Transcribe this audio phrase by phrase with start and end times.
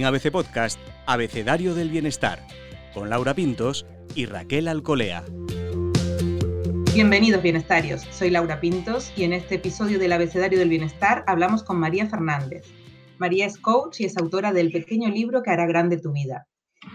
[0.00, 2.46] En ABC Podcast, Abecedario del Bienestar,
[2.94, 3.84] con Laura Pintos
[4.14, 5.22] y Raquel Alcolea.
[6.94, 11.78] Bienvenidos bienestarios, soy Laura Pintos y en este episodio del Abecedario del Bienestar hablamos con
[11.78, 12.64] María Fernández.
[13.18, 16.46] María es coach y es autora del pequeño libro que hará grande tu vida.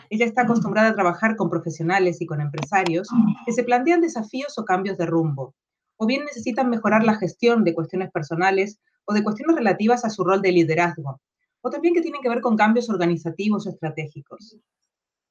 [0.09, 3.07] Ella está acostumbrada a trabajar con profesionales y con empresarios
[3.45, 5.53] que se plantean desafíos o cambios de rumbo,
[5.97, 10.23] o bien necesitan mejorar la gestión de cuestiones personales o de cuestiones relativas a su
[10.23, 11.21] rol de liderazgo,
[11.65, 14.55] o también que tienen que ver con cambios organizativos o estratégicos.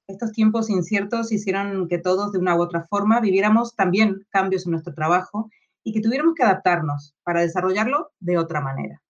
[0.09, 4.73] Estos tiempos inciertos hicieron que todos, de una u otra forma, viviéramos también cambios en
[4.73, 5.49] nuestro trabajo
[5.85, 9.01] y que tuviéramos que adaptarnos para desarrollarlo de otra manera.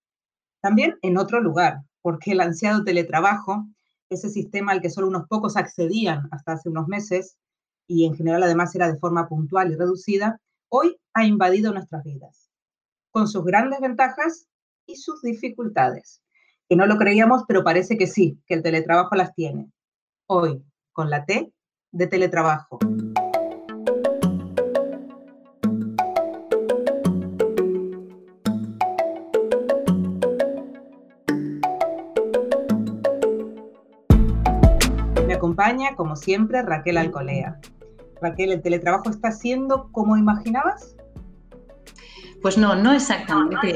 [0.60, 3.64] También en otro lugar, porque el ansiado teletrabajo,
[4.10, 7.38] ese sistema al que solo unos pocos accedían hasta hace unos meses,
[7.86, 12.50] y en general además era de forma puntual y reducida, hoy ha invadido nuestras vidas,
[13.10, 14.46] con sus grandes ventajas
[14.84, 16.20] y sus dificultades.
[16.66, 19.70] Que no lo creíamos, pero parece que sí, que el teletrabajo las tiene.
[20.26, 21.52] Hoy, con la T
[21.92, 22.78] de teletrabajo.
[35.26, 37.60] Me acompaña, como siempre, Raquel Alcolea.
[38.22, 40.96] Raquel, ¿el teletrabajo está siendo como imaginabas?
[42.44, 43.74] Pues no, no exactamente,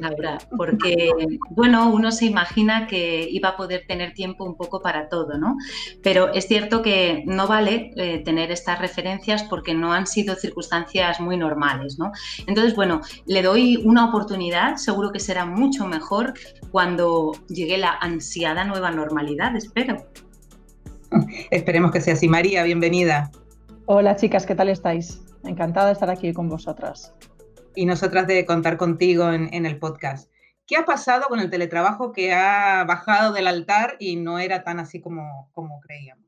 [0.00, 1.10] Laura, porque,
[1.50, 5.56] bueno, uno se imagina que iba a poder tener tiempo un poco para todo, ¿no?
[6.00, 11.18] Pero es cierto que no vale eh, tener estas referencias porque no han sido circunstancias
[11.18, 12.12] muy normales, ¿no?
[12.46, 16.34] Entonces, bueno, le doy una oportunidad, seguro que será mucho mejor
[16.70, 20.06] cuando llegue la ansiada nueva normalidad, espero.
[21.50, 22.28] Esperemos que sea así.
[22.28, 23.32] María, bienvenida.
[23.86, 25.20] Hola chicas, ¿qué tal estáis?
[25.42, 27.12] Encantada de estar aquí con vosotras.
[27.74, 30.30] Y nosotras de contar contigo en, el podcast.
[30.66, 34.78] ¿Qué ha pasado con el teletrabajo que ha bajado del altar y no era tan
[34.80, 36.24] así como, como creíamos?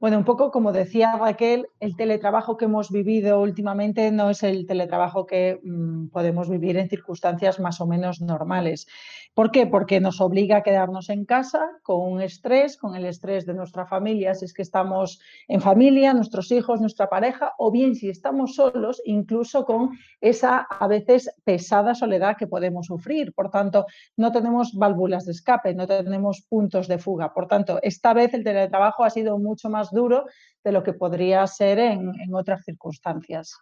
[0.00, 4.66] Bueno, un poco como decía Raquel, el teletrabajo que hemos vivido últimamente no es el
[4.66, 8.88] teletrabajo que mm, podemos vivir en circunstancias más o menos normales.
[9.34, 9.66] ¿Por qué?
[9.66, 13.84] Porque nos obliga a quedarnos en casa con un estrés, con el estrés de nuestra
[13.84, 18.54] familia, si es que estamos en familia, nuestros hijos, nuestra pareja, o bien si estamos
[18.54, 19.90] solos, incluso con
[20.20, 23.34] esa a veces pesada soledad que podemos sufrir.
[23.34, 23.86] Por tanto,
[24.16, 27.34] no tenemos válvulas de escape, no tenemos puntos de fuga.
[27.34, 30.26] Por tanto, esta vez el teletrabajo ha sido mucho más duro
[30.62, 33.58] de lo que podría ser en, otras circunstancias.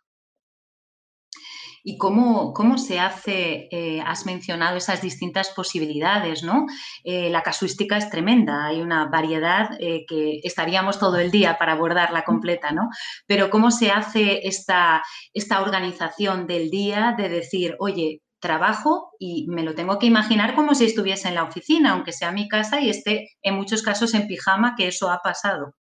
[1.85, 3.69] ¿Y cómo, cómo se hace?
[3.71, 6.67] Eh, has mencionado esas distintas posibilidades, ¿no?
[7.03, 11.73] Eh, la casuística es tremenda, hay una variedad eh, que estaríamos todo el día para
[11.73, 12.89] abordarla completa, ¿no?
[13.27, 15.03] Pero ¿cómo se hace esta,
[15.35, 20.75] esta organización del día de decir, oye, trabajo y me lo tengo que imaginar como
[20.75, 24.27] si estuviese en la oficina, aunque sea mi casa y esté en muchos casos en
[24.27, 25.75] pijama, que eso ha pasado.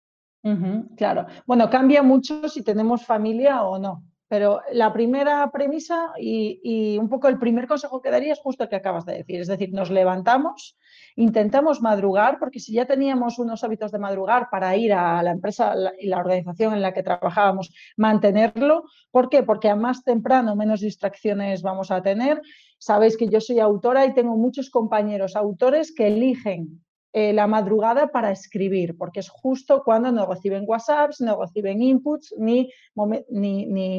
[0.97, 1.25] claro.
[1.45, 4.08] Bueno, cambia mucho si tenemos familia o no.
[4.29, 8.69] Pero la primera premisa y, un poco el primer consejo que daría es justo el
[8.69, 9.41] que acabas de decir.
[9.41, 10.77] Es decir, nos levantamos,
[11.15, 15.73] intentamos madrugar, porque si ya teníamos unos hábitos de madrugar para ir a la empresa
[15.99, 18.83] y la organización en la que trabajábamos, mantenerlo.
[19.09, 19.41] ¿Por qué?
[19.41, 22.39] Porque a más temprano menos distracciones vamos a tener.
[22.77, 28.09] Sabéis que yo soy autora y tengo muchos compañeros autores que eligen eh, la madrugada
[28.09, 32.69] para escribir, porque es justo cuando no reciben WhatsApps, no reciben inputs ni,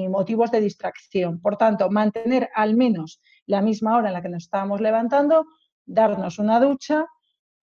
[0.09, 1.41] motivos de distracción.
[1.41, 5.47] Por tanto, mantener al menos la misma hora en la que nos estábamos levantando,
[5.85, 7.05] darnos una ducha,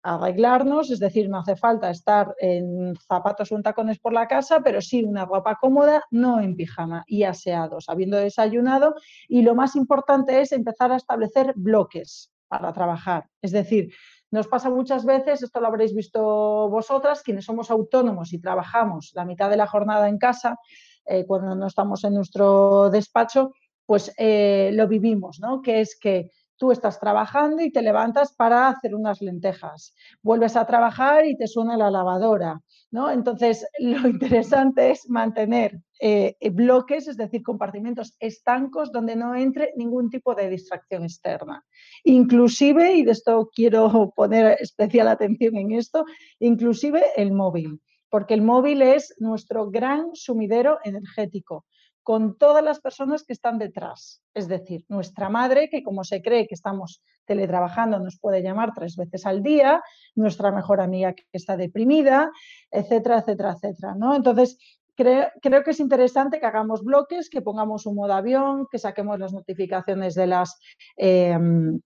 [0.02, 4.60] arreglarnos, es decir, no hace falta estar en zapatos o en tacones por la casa,
[4.62, 8.94] pero sí una ropa cómoda, no en pijama y aseados, habiendo desayunado.
[9.26, 13.26] Y lo más importante es empezar a establecer bloques para trabajar.
[13.40, 13.94] Es decir,
[14.32, 16.20] nos pasa muchas veces, esto lo habréis visto
[16.68, 20.58] vosotras, quienes somos autónomos y trabajamos la mitad de la jornada en casa,
[21.06, 23.52] eh, cuando no estamos en nuestro despacho,
[23.86, 25.62] pues eh, lo vivimos, ¿no?
[25.62, 26.30] Que es que
[26.60, 31.47] tú estás trabajando y te levantas para hacer unas lentejas, vuelves a trabajar y te
[31.47, 32.60] suena la lavadora,
[32.91, 33.10] ¿no?
[33.10, 40.10] Entonces, lo interesante es mantener eh, bloques, es decir, compartimentos estancos donde no entre ningún
[40.10, 41.65] tipo de distracción externa.
[42.04, 46.04] Inclusive, y de esto quiero poner especial atención en esto,
[46.41, 47.80] inclusive el móvil,
[48.10, 51.65] porque el móvil es nuestro gran sumidero energético
[52.02, 54.22] con todas las personas que están detrás.
[54.34, 58.97] Es decir, nuestra madre, que como se cree que estamos teletrabajando, nos puede llamar tres
[58.97, 59.82] veces al día,
[60.14, 62.30] nuestra mejor amiga que está deprimida,
[62.70, 63.94] etcétera, etcétera, etcétera.
[63.94, 64.14] ¿no?
[64.14, 64.58] Entonces,
[64.97, 69.18] creo, creo que es interesante que hagamos bloques, que pongamos un modo avión, que saquemos
[69.18, 70.58] las notificaciones de las...
[70.96, 71.80] Em,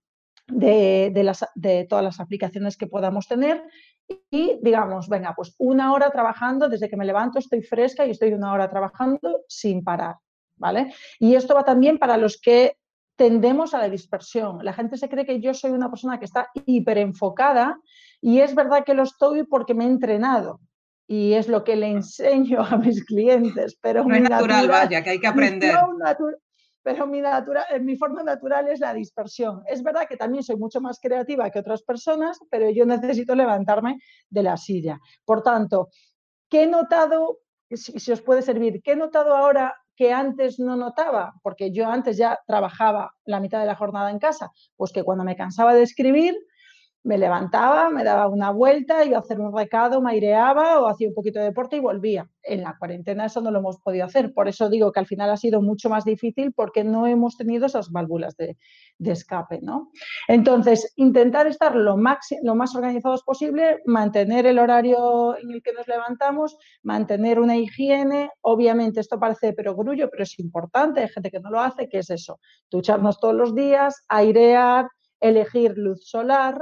[0.47, 3.63] de, las, de todas las aplicaciones que podamos tener
[4.31, 8.33] y digamos, venga, pues una hora trabajando, desde que me levanto estoy fresca y estoy
[8.33, 10.17] una hora trabajando sin parar,
[10.57, 10.93] ¿vale?
[11.19, 12.77] Y esto va también para los que
[13.17, 14.59] tendemos a la dispersión.
[14.65, 17.79] La gente se cree que yo soy una persona que está hiperenfocada
[18.21, 20.61] y es verdad que lo estoy porque me he entrenado
[21.07, 25.11] y es lo que le enseño a mis clientes, pero no es natural, vaya, que
[25.11, 25.77] hay que aprender
[26.85, 29.63] pero mi, eh, mi forma natural es la dispersión.
[29.67, 33.99] Es verdad que también soy mucho más creativa que otras personas, pero yo necesito levantarme
[34.29, 35.01] de la silla.
[35.25, 35.89] Por tanto,
[36.51, 37.39] ¿qué he notado,
[37.71, 41.33] si, os puede servir, qué he notado ahora que antes no notaba?
[41.43, 45.25] Porque yo antes ya trabajaba la mitad de la jornada en casa, pues que cuando
[45.25, 46.37] me cansaba de escribir,
[47.05, 51.09] me levantaba, me daba una vuelta, iba a hacer un recado, me aireaba o hacía
[51.09, 52.31] un poquito de deporte y volvía.
[52.43, 54.33] En la cuarentena eso no lo hemos podido hacer.
[54.33, 57.67] Por eso digo que al final ha sido mucho más difícil porque no hemos tenido
[57.67, 58.57] esas válvulas de,
[58.99, 59.61] escape.
[59.61, 59.91] ¿no?
[60.29, 66.57] Entonces, intentar estar lo, más organizados posible, mantener el horario en el que nos levantamos,
[66.83, 68.31] mantener una higiene.
[68.41, 71.03] Obviamente, esto parece perogrullo, pero es importante.
[71.03, 72.41] Hay gente que no lo hace, que es eso.
[72.71, 74.89] Ducharnos todos los días, airear,
[75.21, 76.59] elegir luz solar,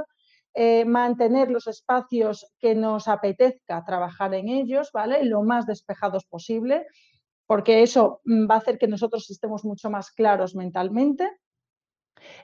[0.53, 5.23] eh, mantener los espacios que nos apetezca trabajar en ellos, ¿vale?
[5.25, 6.85] Lo más despejados posible,
[7.47, 11.27] porque eso mm, va a hacer que nosotros estemos mucho más claros mentalmente.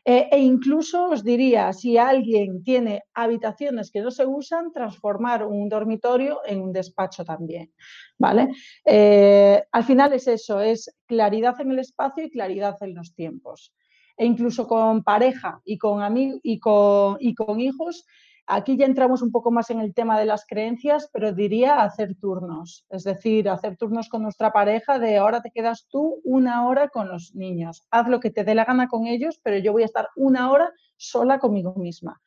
[0.03, 5.69] Eh, e incluso os diría, si alguien tiene habitaciones que no se usan, transformar un
[5.69, 7.71] dormitorio en un despacho también,
[8.17, 8.49] ¿vale?
[8.83, 13.71] Eh, al final es eso, es claridad en el espacio y claridad en los tiempos
[14.19, 18.05] e incluso con pareja y con, y y con hijos,
[18.51, 22.15] Aquí ya entramos un poco más en el tema de las creencias, pero diría hacer
[22.15, 26.87] turnos, es decir, hacer turnos con nuestra pareja de ahora te quedas tú una hora
[26.87, 29.83] con los niños, haz lo que te dé la gana con ellos, pero yo voy
[29.83, 32.19] a estar una hora sola conmigo misma.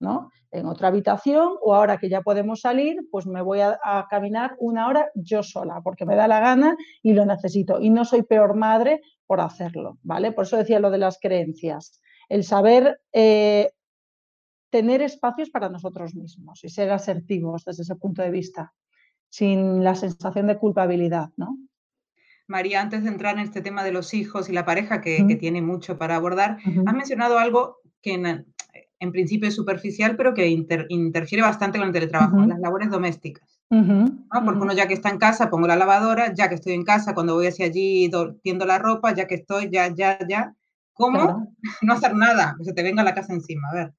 [0.00, 0.30] ¿No?
[0.50, 4.88] En otra habitación o ahora que ya podemos salir, pues me voy a, caminar una
[4.88, 7.80] hora yo sola porque me da la gana y lo necesito.
[7.80, 10.32] Y no soy peor madre por hacerlo, ¿vale?
[10.32, 12.00] Por eso decía lo de las creencias.
[12.28, 13.72] El saber eh,
[14.70, 18.72] tener espacios para nosotros mismos y ser asertivos desde ese punto de vista,
[19.28, 21.58] sin la sensación de culpabilidad, ¿no?
[22.48, 25.62] María, antes de entrar en este tema de los hijos y la pareja, que, tiene
[25.62, 28.46] mucho para abordar, has mencionado algo que en,
[28.98, 33.58] principio es superficial, pero que interfiere bastante con el teletrabajo, las labores domésticas.
[33.68, 37.14] Porque uno ya que está en casa, pongo la lavadora, ya que estoy en casa,
[37.14, 38.10] cuando voy hacia allí,
[38.42, 40.54] tiendo la ropa, ya que estoy, ya, ya, ya.
[40.92, 41.52] ¿Cómo
[41.82, 42.54] no hacer nada?
[42.58, 43.68] Que se te venga la casa encima.
[43.70, 43.92] A ver.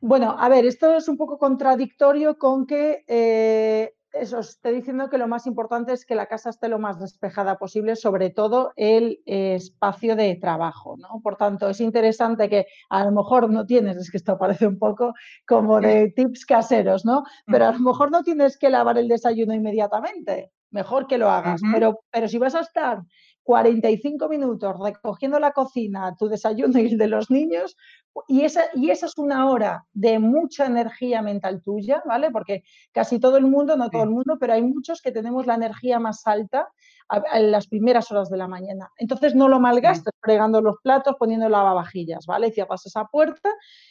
[0.00, 5.18] Bueno, a ver, esto es un poco contradictorio con que eh, eso, estoy diciendo que
[5.18, 9.20] lo más importante es que la casa esté lo más despejada posible, sobre todo el
[9.26, 11.20] espacio de trabajo, ¿no?
[11.22, 14.78] Por tanto, es interesante que a lo mejor no tienes, es que esto parece un
[14.78, 15.14] poco
[15.46, 17.24] como de tips caseros, ¿no?
[17.46, 21.60] Pero a lo mejor no tienes que lavar el desayuno inmediatamente, mejor que lo hagas,
[21.72, 23.02] pero, pero si vas a estar
[23.42, 27.76] 45 minutos recogiendo la cocina, tu desayuno y el de los niños,
[28.28, 32.30] y esa, y esa es una hora de mucha energía mental tuya, ¿vale?
[32.30, 32.62] Porque
[32.92, 35.98] casi todo el mundo, no todo el mundo, pero hay muchos que tenemos la energía
[35.98, 36.68] más alta
[37.32, 38.90] en las primeras horas de la mañana.
[38.96, 42.48] Entonces no lo malgastes fregando los platos, poniendo lavavajillas, ¿vale?
[42.48, 43.48] Y cierras esa puerta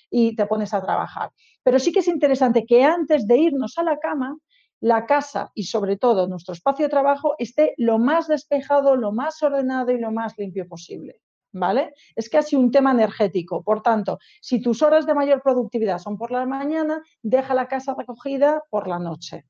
[0.09, 1.31] y te pones a trabajar.
[1.63, 4.37] Pero sí que es interesante que antes de irnos a la cama,
[4.81, 9.41] la casa y sobre todo nuestro espacio de trabajo esté lo más despejado, lo más
[9.41, 11.21] ordenado y lo más limpio posible.
[11.53, 11.93] ¿Vale?
[12.15, 13.61] Es casi un tema energético.
[13.61, 17.93] Por tanto, si tus horas de mayor productividad son por la mañana, deja la casa
[17.97, 19.45] recogida por la noche.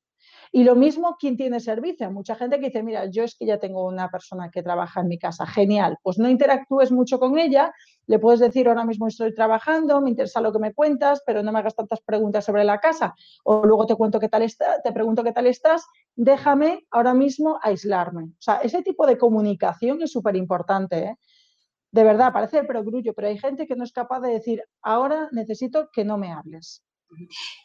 [0.53, 2.11] Y lo mismo quien tiene servicio.
[2.11, 5.07] Mucha gente que dice, mira, yo es que ya tengo una persona que trabaja en
[5.07, 5.97] mi casa, genial.
[6.03, 7.73] Pues no interactúes mucho con ella,
[8.07, 11.53] le puedes decir, ahora mismo estoy trabajando, me interesa lo que me cuentas, pero no
[11.53, 13.15] me hagas tantas preguntas sobre la casa.
[13.45, 17.57] O luego te cuento qué tal está, te pregunto qué tal estás, déjame ahora mismo
[17.61, 18.23] aislarme.
[18.23, 20.97] O sea, ese tipo de comunicación es súper importante.
[20.97, 21.17] ¿eh?
[21.91, 25.89] De verdad, parece perogrullo, pero hay gente que no es capaz de decir, ahora necesito
[25.93, 26.83] que no me hables.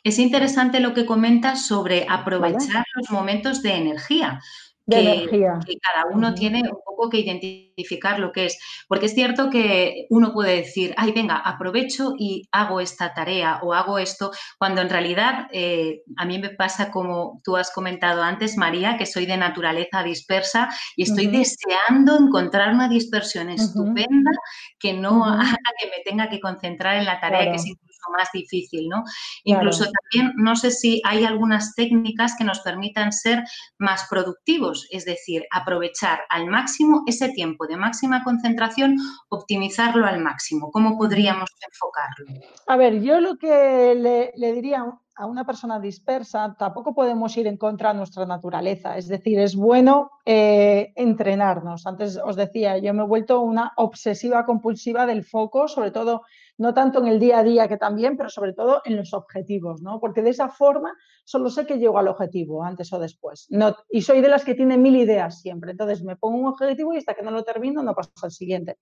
[0.02, 4.40] Es interesante lo que comentas sobre aprovechar los momentos de energía.
[4.88, 8.58] que, cada uno tiene un poco que identificar lo que es.
[8.86, 13.74] Porque es cierto que uno puede decir, ay, venga, aprovecho y hago esta tarea o
[13.74, 18.56] hago esto, cuando en realidad eh, a mí me pasa como tú has comentado antes,
[18.56, 24.30] María, que soy de naturaleza dispersa y estoy deseando encontrar una dispersión estupenda
[24.78, 27.64] que no haga que me tenga que concentrar en la tarea que es
[28.10, 29.04] más difícil, ¿no?
[29.44, 33.44] Incluso también, no sé si hay algunas técnicas que nos permitan ser
[33.78, 38.96] más productivos, es decir, aprovechar al máximo ese tiempo de máxima concentración,
[39.28, 40.70] optimizarlo al máximo.
[40.70, 42.46] ¿Cómo podríamos enfocarlo?
[42.66, 44.84] A ver, yo lo que le, le diría
[45.18, 48.98] a una persona dispersa tampoco podemos ir en contra de nuestra naturaleza.
[48.98, 51.86] Es decir, es bueno eh, entrenarnos.
[51.86, 56.22] Antes os decía, yo me he vuelto una obsesiva compulsiva del foco, sobre todo,
[56.58, 59.82] no tanto en el día a día que también, pero sobre todo en los objetivos,
[59.82, 60.00] ¿no?
[60.00, 60.94] Porque de esa forma
[61.24, 63.46] solo sé que llego al objetivo, antes o después.
[63.50, 65.72] No, y soy de las que tiene mil ideas siempre.
[65.72, 68.78] Entonces me pongo un objetivo y hasta que no lo termino no paso al siguiente.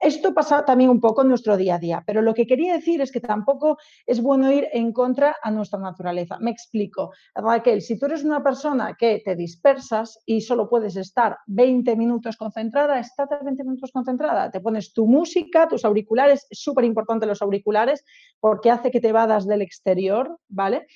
[0.00, 3.02] Esto pasa también un poco en nuestro día a día, pero lo que quería decir
[3.02, 3.76] es que tampoco
[4.06, 6.38] es bueno ir en contra a nuestra naturaleza.
[6.40, 7.12] Me explico.
[7.34, 12.38] Raquel, si tú eres una persona que te dispersas y solo puedes estar 20 minutos
[12.38, 14.50] concentrada, estate 20 minutos concentrada.
[14.50, 18.02] Te pones tu música, tus auriculares, es súper importante los auriculares
[18.40, 20.86] porque hace que te vadas del exterior, ¿vale?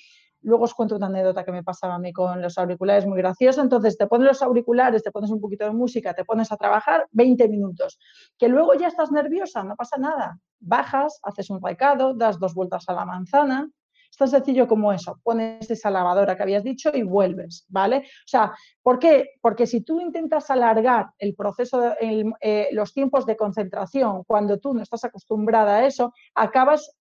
[0.44, 3.62] Luego os cuento una anécdota que me pasaba a mí con los auriculares muy graciosa.
[3.62, 7.06] Entonces, te pones los auriculares, te pones un poquito de música, te pones a trabajar
[7.12, 7.98] 20 minutos.
[8.38, 10.38] Que luego ya estás nerviosa, no pasa nada.
[10.60, 13.70] Bajas, haces un recado, das dos vueltas a la manzana.
[14.10, 15.18] Es tan sencillo como eso.
[15.24, 17.98] Pones esa lavadora que habías dicho y vuelves, ¿vale?
[17.98, 19.30] O sea, ¿por qué?
[19.40, 24.82] Porque si tú intentas alargar el proceso, eh, los tiempos de concentración cuando tú no
[24.82, 26.94] estás acostumbrada a eso, acabas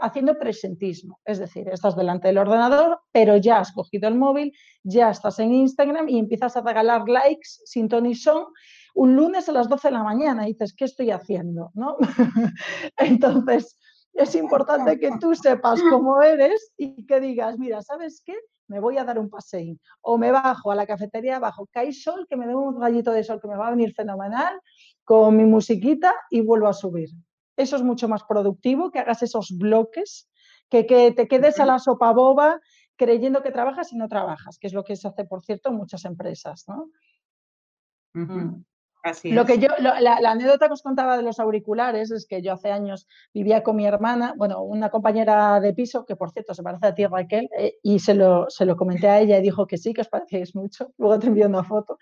[0.00, 1.20] haciendo presentismo.
[1.24, 5.52] Es decir, estás delante del ordenador, pero ya has cogido el móvil, ya estás en
[5.54, 8.46] Instagram y empiezas a regalar likes sin ton son
[8.94, 11.70] un lunes a las 12 de la mañana y dices, ¿qué estoy haciendo?
[11.74, 11.96] ¿No?
[12.96, 13.78] Entonces,
[14.14, 18.34] es importante que tú sepas cómo eres y que digas, mira, ¿sabes qué?
[18.68, 22.26] Me voy a dar un paseo o me bajo a la cafetería abajo, cae sol,
[22.28, 24.58] que me dé un rayito de sol que me va a venir fenomenal,
[25.04, 27.10] con mi musiquita y vuelvo a subir.
[27.56, 30.28] Eso es mucho más productivo, que hagas esos bloques,
[30.68, 32.60] que, que te quedes a la sopa boba
[32.96, 35.76] creyendo que trabajas y no trabajas, que es lo que se hace, por cierto, en
[35.76, 36.64] muchas empresas.
[36.66, 36.90] ¿no?
[38.14, 38.64] Mm.
[39.02, 42.54] Así lo que yo, la, anécdota que os contaba de los auriculares es que yo
[42.54, 46.64] hace años vivía con mi hermana, bueno, una compañera de piso, que por cierto se
[46.64, 49.66] parece a ti, Raquel, eh, y se lo, se lo comenté a ella y dijo
[49.68, 50.92] que sí, que os parecéis mucho.
[50.98, 51.98] Luego te envío una foto.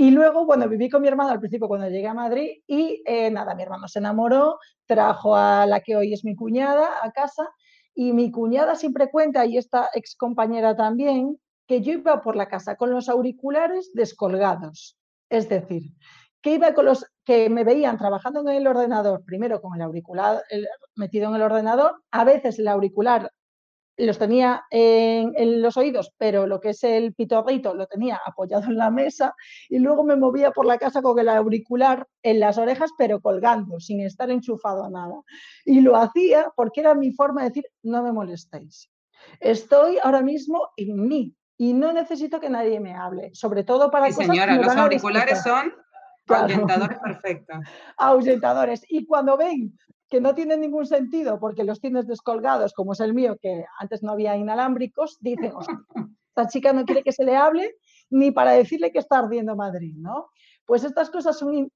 [0.00, 3.32] Y luego, bueno, viví con mi hermano al principio cuando llegué a Madrid y eh,
[3.32, 7.48] nada, mi hermano se enamoró, trajo a la que hoy es mi cuñada a casa
[7.96, 12.46] y mi cuñada siempre cuenta, y esta ex compañera también, que yo iba por la
[12.46, 14.96] casa con los auriculares descolgados.
[15.30, 15.82] Es decir,
[16.42, 20.44] que iba con los que me veían trabajando en el ordenador, primero con el auricular
[20.94, 23.32] metido en el ordenador, a veces el auricular
[24.06, 28.76] los tenía en, los oídos, pero lo que es el pitorrito lo tenía apoyado en
[28.76, 29.34] la mesa
[29.68, 33.80] y luego me movía por la casa con el auricular en las orejas, pero colgando,
[33.80, 35.20] sin estar enchufado a nada.
[35.64, 38.90] Y lo hacía porque era mi forma de decir, no me molestéis.
[39.40, 44.06] Estoy ahora mismo en mí y no necesito que nadie me hable, sobre todo para...
[44.06, 45.72] Sí, señora, los auriculares son
[46.28, 47.58] ahuyentadores perfectos.
[47.96, 48.84] Ahuyentadores.
[48.88, 49.76] Y cuando ven
[50.08, 54.02] que no tienen ningún sentido porque los tienes descolgados, como es el mío, que antes
[54.02, 55.52] no había inalámbricos, dicen,
[56.28, 57.76] esta chica no quiere que se le hable
[58.10, 60.30] ni para decirle que está ardiendo Madrid, ¿no?
[60.64, 61.70] Pues estas cosas son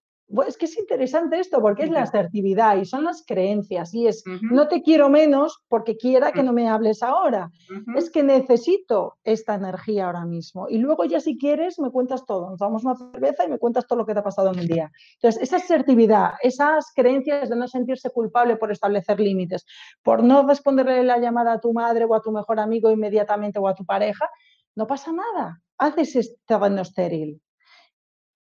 [0.46, 4.24] es que es interesante esto porque es la asertividad y son las creencias y es
[4.50, 7.50] no te quiero menos porque quiera que no me hables ahora.
[7.96, 12.50] Es que necesito esta energía ahora mismo y luego ya si quieres me cuentas todo.
[12.50, 14.68] Nos damos una cerveza y me cuentas todo lo que te ha pasado en el
[14.68, 14.90] día.
[15.14, 19.66] Entonces, esa asertividad, esas creencias de no sentirse culpable por establecer límites,
[20.02, 23.68] por no responderle la llamada a tu madre o a tu mejor amigo inmediatamente o
[23.68, 24.28] a tu pareja,
[24.74, 25.60] no pasa nada.
[25.78, 27.41] Haces este terreno estéril.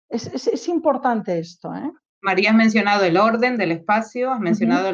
[0.09, 1.75] Es, importante esto.
[1.75, 1.93] ¿eh?
[2.21, 4.93] María, has mencionado el orden del espacio, has mencionado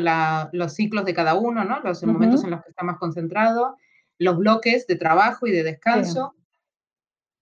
[0.53, 1.81] los ciclos de cada uno, ¿no?
[1.81, 3.77] los momentos en los que está más concentrado,
[4.19, 6.35] los bloques de trabajo y de descanso,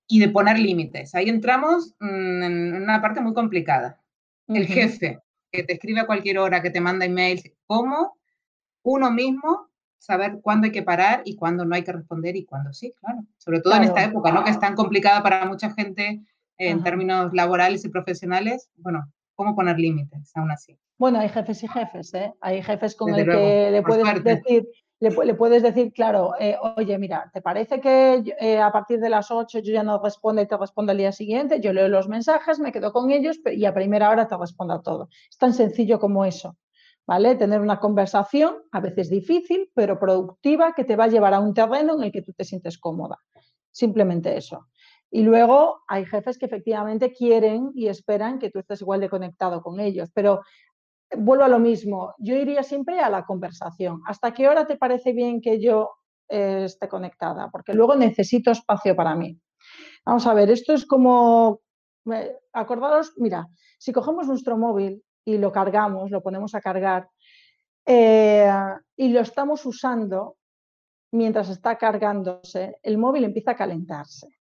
[0.07, 1.15] y de poner límites.
[1.15, 3.99] Ahí entramos mm, en una parte muy complicada.
[4.47, 8.19] El jefe, que te escribe a cualquier hora, que te manda emails, ¿cómo
[8.83, 12.73] uno mismo saber cuándo hay que parar y cuándo no hay que responder y cuándo
[12.73, 13.25] sí, claro.
[13.39, 14.43] Sobre todo en esta época, ¿no?
[14.43, 16.21] Que es tan complicada para mucha gente
[16.59, 19.05] en términos laborales y profesionales, bueno,
[19.35, 20.79] cómo poner límites aún así.
[20.99, 22.33] Bueno, hay jefes y jefes, ¿eh?
[22.41, 24.69] Hay jefes con el que le puedes decir,
[25.03, 29.33] le, puedes decir, claro, eh, oye, mira, ¿te parece que eh, a partir de las
[29.33, 31.61] 8 yo ya no respondo y te respondo al día siguiente?
[31.61, 34.83] Yo leo los mensajes, me quedo con ellos y a primera hora te respondo a
[34.83, 35.09] todo.
[35.29, 36.57] Es tan sencillo como eso.
[37.05, 37.35] ¿Vale?
[37.35, 41.53] Tener una conversación, a veces difícil, pero productiva, que te va a llevar a un
[41.53, 43.19] terreno en el que tú te sientes cómoda.
[43.73, 44.69] Simplemente eso.
[45.15, 49.63] Y luego hay jefes que efectivamente quieren y esperan que tú estés igual de conectado
[49.63, 50.41] con ellos, pero
[51.15, 54.01] vuelvo a lo mismo, yo iría siempre a la conversación.
[54.07, 55.91] ¿Hasta qué hora te parece bien que yo
[56.31, 57.51] eh, esté conectada?
[57.51, 59.39] Porque luego necesito espacio para mí.
[60.07, 61.61] Vamos a ver, esto es como,
[62.55, 63.47] acordaros, mira,
[63.79, 67.11] si cogemos nuestro móvil y lo cargamos, lo ponemos a cargar
[67.85, 68.51] eh,
[68.97, 70.39] y lo estamos usando
[71.13, 74.42] mientras está cargándose, el móvil empieza a calentarse.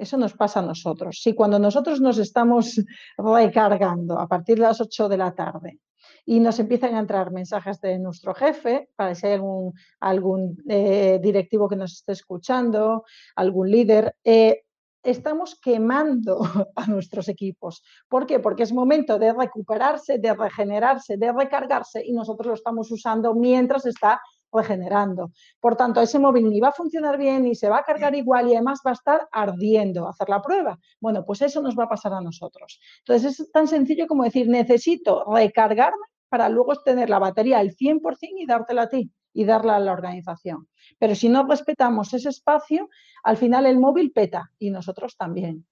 [0.00, 1.20] Eso nos pasa a nosotros.
[1.22, 2.82] Si cuando nosotros nos estamos
[3.18, 5.78] recargando a partir de las 8 de la tarde
[6.26, 11.20] y nos empiezan a entrar mensajes de nuestro jefe, para si hay algún, algún eh,
[11.22, 13.04] directivo que nos esté escuchando,
[13.36, 14.64] algún líder, eh,
[15.00, 16.40] estamos quemando
[16.74, 17.84] a nuestros equipos.
[18.08, 18.40] ¿Por qué?
[18.40, 23.86] Porque es momento de recuperarse, de regenerarse, de recargarse y nosotros lo estamos usando mientras
[23.86, 24.20] está
[24.52, 25.32] regenerando.
[25.60, 28.48] Por tanto, ese móvil ni va a funcionar bien, ni se va a cargar igual
[28.48, 30.78] y además va a estar ardiendo hacer la prueba.
[31.00, 32.80] Bueno, pues eso nos va a pasar a nosotros.
[32.98, 38.00] Entonces, es tan sencillo como decir, necesito recargarme para luego tener la batería al 100%
[38.38, 40.68] y dártela a ti y darla a la organización.
[40.98, 42.88] Pero si no respetamos ese espacio,
[43.22, 45.66] al final el móvil peta y nosotros también.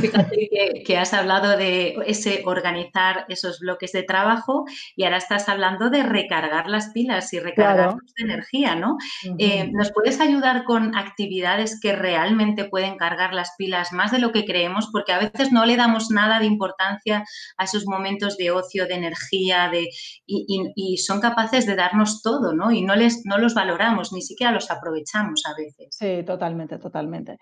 [0.00, 4.64] Fíjate que, has hablado de ese organizar esos bloques de trabajo
[4.96, 8.96] y ahora estás hablando de recargar las pilas y recargar de energía, ¿no?
[9.38, 14.32] Eh, ¿Nos puedes ayudar con actividades que realmente pueden cargar las pilas más de lo
[14.32, 14.88] que creemos?
[14.92, 17.24] Porque a veces no le damos nada de importancia
[17.56, 19.88] a esos momentos de ocio, de energía, de,
[20.26, 22.70] y, son capaces de darnos todo, ¿no?
[22.70, 25.88] Y no, les, no los valoramos, ni siquiera los aprovechamos a veces.
[25.90, 27.38] Sí, totalmente, totalmente.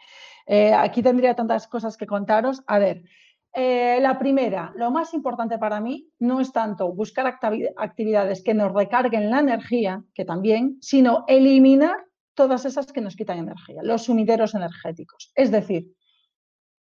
[0.52, 2.64] Eh, aquí tendría tantas cosas que contaros.
[2.66, 3.04] A ver,
[3.54, 7.38] eh, la primera, lo más importante para mí no es tanto buscar
[7.76, 12.04] actividades que nos recarguen la energía, que también, sino eliminar
[12.34, 15.30] todas esas que nos quitan energía, los sumideros energéticos.
[15.36, 15.94] Es decir,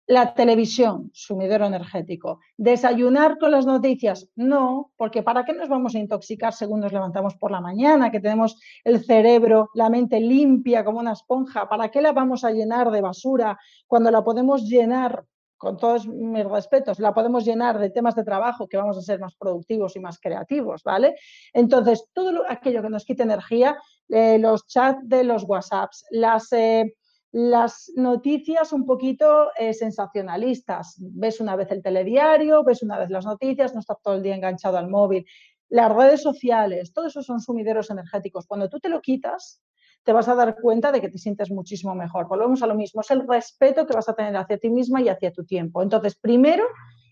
[0.07, 2.39] la televisión, sumidero energético.
[2.55, 7.35] Desayunar con las noticias, no, porque ¿para qué nos vamos a intoxicar según nos levantamos
[7.35, 11.67] por la mañana, que tenemos el cerebro, la mente limpia como una esponja?
[11.67, 15.25] ¿Para qué la vamos a llenar de basura cuando la podemos llenar,
[15.57, 19.19] con todos mis respetos, la podemos llenar de temas de trabajo que vamos a ser
[19.19, 21.15] más productivos y más creativos, ¿vale?
[21.51, 26.53] Entonces, todo aquello que nos quite energía, eh, los chats de los WhatsApps, las...
[26.53, 26.95] Eh,
[27.31, 30.95] las noticias un poquito eh, sensacionalistas.
[30.99, 34.35] Ves una vez el telediario, ves una vez las noticias, no estás todo el día
[34.35, 35.25] enganchado al móvil.
[35.69, 38.47] Las redes sociales, todo eso son sumideros energéticos.
[38.47, 39.61] Cuando tú te lo quitas,
[40.03, 42.29] te vas a dar cuenta de que te sientes muchísimo mejor.
[42.29, 45.09] Volvemos a lo mismo, es el respeto que vas a tener hacia ti misma y
[45.09, 45.83] hacia tu tiempo.
[45.83, 46.63] Entonces, primero,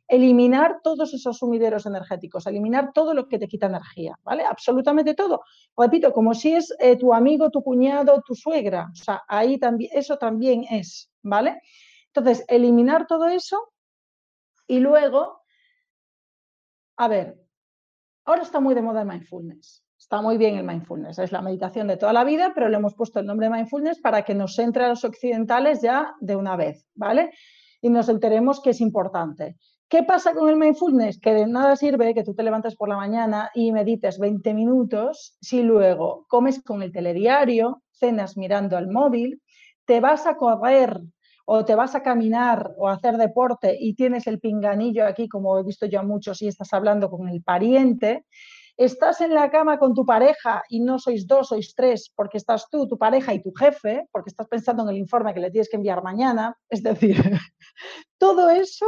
[0.07, 4.43] eliminar todos esos sumideros energéticos, eliminar todo lo que te quita energía, ¿vale?
[4.43, 5.41] Absolutamente todo.
[5.75, 9.91] Repito, como si es eh, tu amigo, tu cuñado, tu suegra, o sea, ahí también,
[9.93, 11.61] eso también es, ¿vale?
[12.07, 13.73] Entonces, eliminar todo eso
[14.67, 15.41] y luego,
[16.97, 17.37] a ver,
[18.25, 19.83] ahora está muy de moda el mindfulness.
[19.97, 22.93] Está muy bien el mindfulness, es la meditación de toda la vida, pero le hemos
[22.93, 26.85] puesto el nombre mindfulness para que nos entre a los occidentales ya de una vez,
[26.93, 27.31] ¿vale?
[27.81, 29.57] Y nos enteremos que es importante.
[29.87, 31.19] ¿Qué pasa con el mindfulness?
[31.19, 35.37] Que de nada sirve que tú te levantes por la mañana y medites 20 minutos
[35.41, 39.41] si luego comes con el telediario, cenas mirando al móvil,
[39.85, 40.99] te vas a correr
[41.45, 45.59] o te vas a caminar o a hacer deporte y tienes el pinganillo aquí, como
[45.59, 48.25] he visto yo a muchos, y estás hablando con el pariente,
[48.77, 52.67] estás en la cama con tu pareja y no sois dos, sois tres, porque estás
[52.71, 55.69] tú, tu pareja y tu jefe, porque estás pensando en el informe que le tienes
[55.69, 57.15] que enviar mañana, es decir,
[58.17, 58.87] todo eso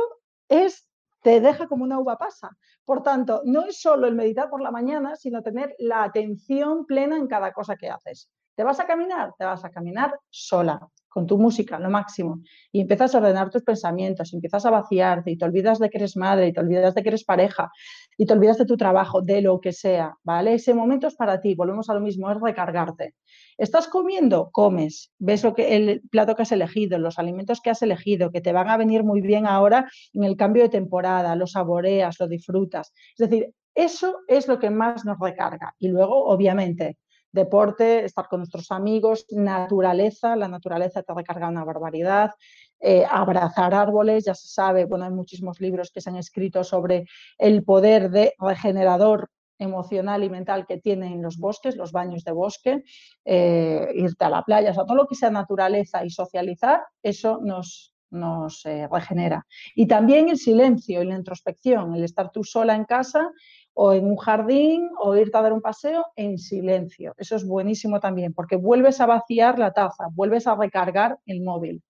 [0.50, 0.88] es
[1.22, 2.56] te deja como una uva pasa.
[2.86, 7.18] Por tanto, no es solo el meditar por la mañana, sino tener la atención plena
[7.18, 8.30] en cada cosa que haces.
[8.56, 9.34] ¿Te vas a caminar?
[9.38, 10.80] Te vas a caminar sola,
[11.18, 12.42] con tu música, lo máximo.
[12.72, 16.16] Y empiezas a ordenar tus pensamientos, empiezas a vaciarte y te olvidas de que eres
[16.16, 17.72] madre, y te olvidas de que eres pareja,
[18.20, 20.54] y te olvidas de tu trabajo, de lo que sea, ¿vale?
[20.54, 23.16] Ese momento es para ti, volvemos a lo mismo, es recargarte.
[23.58, 24.52] ¿Estás comiendo?
[24.52, 25.12] Comes.
[25.18, 28.54] Ves lo que, el plato que has elegido, los alimentos que has elegido, que te
[28.54, 32.94] van a venir muy bien ahora en el cambio de temporada, lo saboreas, lo disfrutas.
[33.18, 35.74] Es decir, eso es lo que más nos recarga.
[35.80, 37.00] Y luego, obviamente,
[37.32, 42.32] deporte, estar con nuestros amigos, naturaleza, la naturaleza te recarga una barbaridad,
[42.80, 47.06] eh, abrazar árboles, ya se sabe, bueno, hay muchísimos libros que se han escrito sobre
[47.38, 52.84] el poder de regenerador emocional y mental que tienen los bosques, los baños de bosque,
[53.26, 57.40] eh, irte a la playa, o sea, todo lo que sea naturaleza y socializar, eso
[57.42, 59.46] nos, nos eh, regenera.
[59.76, 63.32] Y también el silencio y la introspección, el estar tú sola en casa
[63.80, 67.14] o en un jardín o irte a dar un paseo en silencio.
[67.16, 71.84] Eso es buenísimo también, porque vuelves a vaciar la taza, vuelves a recargar el móvil.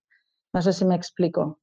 [0.52, 1.58] No sé si me explico.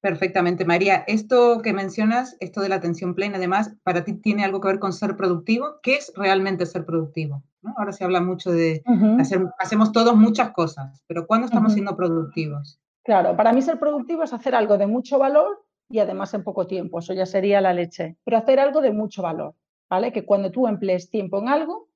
[0.00, 1.04] Perfectamente, María.
[1.06, 4.78] Esto que mencionas, esto de la atención plena, además, para ti tiene algo que ver
[4.78, 5.80] con ser productivo.
[5.82, 7.42] ¿Qué es realmente ser productivo?
[7.76, 8.82] Ahora se habla mucho de
[9.18, 12.80] hacer, hacemos todos muchas cosas, pero ¿cuándo estamos siendo productivos?
[13.02, 15.62] Claro, para mí ser productivo es hacer algo de mucho valor
[15.94, 16.98] y además en poco tiempo.
[16.98, 18.16] Eso ya sería la leche.
[18.24, 19.54] Pero hacer algo de mucho valor,
[19.88, 20.12] ¿vale?
[20.12, 21.88] Que cuando tú emplees tiempo en algo,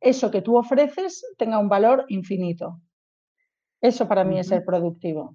[0.00, 2.78] eso que tú ofreces tenga un valor infinito.
[3.80, 5.34] Eso para mí es ser productivo.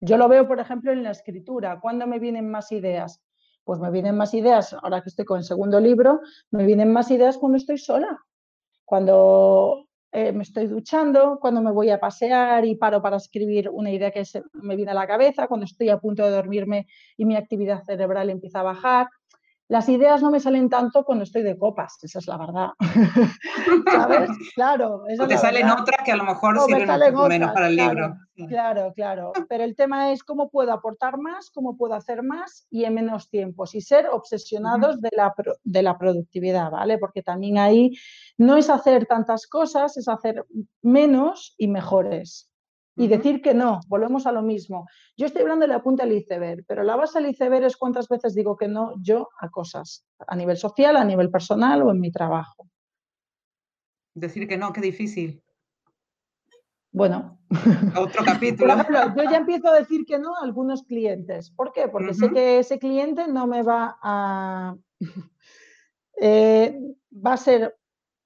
[0.00, 1.78] Yo lo veo, por ejemplo, en la escritura.
[1.78, 3.22] ¿Cuándo me vienen más ideas?
[3.64, 7.10] Pues me vienen más ideas, ahora que estoy con el segundo libro, me vienen más
[7.10, 8.18] ideas cuando estoy sola.
[8.86, 13.90] Cuando eh, me estoy duchando, cuando me voy a pasear y paro para escribir una
[13.90, 14.22] idea que
[14.54, 18.30] me viene a la cabeza, cuando estoy a punto de dormirme y mi actividad cerebral
[18.30, 19.08] empieza a bajar.
[19.68, 22.68] Las ideas no me salen tanto cuando estoy de copas, esa es la verdad.
[23.90, 24.30] ¿Sabes?
[24.54, 25.04] Claro.
[25.18, 26.88] o te salen otras que a lo mejor sirven
[27.28, 28.14] menos para el libro.
[28.48, 29.32] Claro, claro.
[29.48, 33.30] Pero el tema es cómo puedo aportar más, cómo puedo hacer más y en menos
[33.30, 33.64] tiempo.
[33.72, 36.98] Y ser obsesionados de, la, de la productividad, ¿vale?
[36.98, 37.92] Porque también ahí
[38.36, 40.44] no es hacer tantas cosas, es hacer
[40.82, 42.51] menos y mejores
[42.94, 44.86] y decir que no, volvemos a lo mismo.
[45.16, 48.08] Yo estoy hablando de la punta del iceberg, pero la base del iceberg es cuántas
[48.08, 52.00] veces digo que no yo a cosas, a nivel social, a nivel personal o en
[52.00, 52.68] mi trabajo.
[54.14, 55.42] Decir que no, qué difícil.
[56.90, 57.38] Bueno,
[57.96, 58.74] otro capítulo.
[59.16, 61.50] yo ya empiezo a decir que no a algunos clientes.
[61.50, 61.88] ¿Por qué?
[61.88, 64.76] Porque sé que ese cliente no me va a...
[66.24, 66.78] Eh,
[67.10, 67.76] va a ser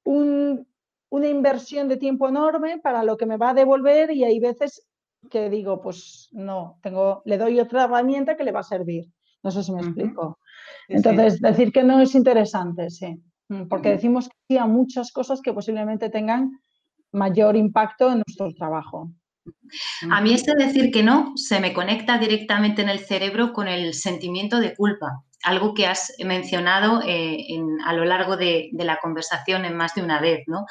[0.05, 0.67] un
[1.09, 4.87] una inversión de tiempo enorme para lo que me va a devolver y hay veces
[5.31, 9.07] que digo, pues no, tengo, le doy otra herramienta que le va a servir.
[9.43, 10.39] No sé si me explico.
[10.89, 15.41] Entonces, decir que no es interesante, sí, mm, porque decimos que sí a muchas cosas
[15.41, 16.51] que posiblemente tengan
[17.13, 19.11] mayor impacto en nuestro trabajo.
[20.11, 23.95] A mí este decir que no se me conecta directamente en el cerebro con el
[23.95, 27.47] sentimiento de culpa algo que has mencionado eh,
[27.85, 30.43] a lo largo de, la conversación en más de una vez.
[30.49, 30.67] ¿no?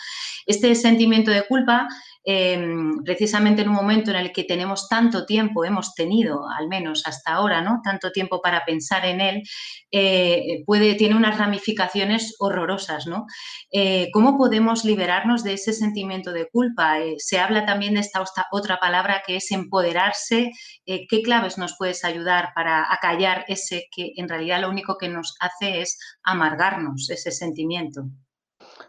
[0.45, 1.87] Este sentimiento de culpa,
[2.25, 7.03] em, precisamente en un momento en el que tenemos tanto tiempo, hemos tenido al menos
[7.05, 7.81] hasta ahora, ¿no?
[7.83, 9.43] tanto tiempo para pensar en él,
[9.91, 13.07] eh, puede, tiene unas ramificaciones horrorosas.
[13.07, 13.25] ¿no?
[13.71, 16.95] Eh, ¿Cómo podemos liberarnos de ese sentimiento de culpa?
[17.17, 20.51] se habla también de esta otra palabra que es empoderarse.
[20.85, 25.35] ¿Qué claves nos puedes ayudar para acallar ese que en realidad lo único que nos
[25.39, 28.05] hace es amargarnos ese sentimiento.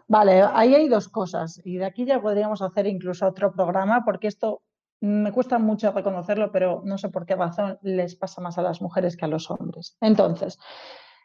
[0.07, 4.27] Vale, ahí hay dos cosas y de aquí ya podríamos hacer incluso otro programa porque
[4.27, 4.61] esto
[4.99, 8.81] me cuesta mucho reconocerlo, pero no sé por qué razón les pasa más a las
[8.81, 9.95] mujeres que a los hombres.
[10.01, 10.57] Entonces,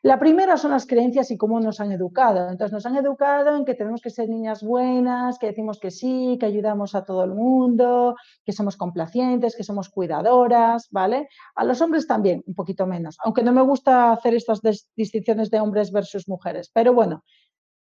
[0.04, 2.50] la primera son las creencias y cómo nos han educado.
[2.50, 6.38] Entonces nos han educado en que tenemos que ser niñas buenas, que decimos que sí,
[6.40, 11.28] que ayudamos a todo el mundo, que somos complacientes, que somos cuidadoras, ¿vale?
[11.54, 14.60] A los hombres también, un poquito menos, aunque no me gusta hacer estas
[14.96, 17.22] distinciones de hombres versus mujeres, pero bueno,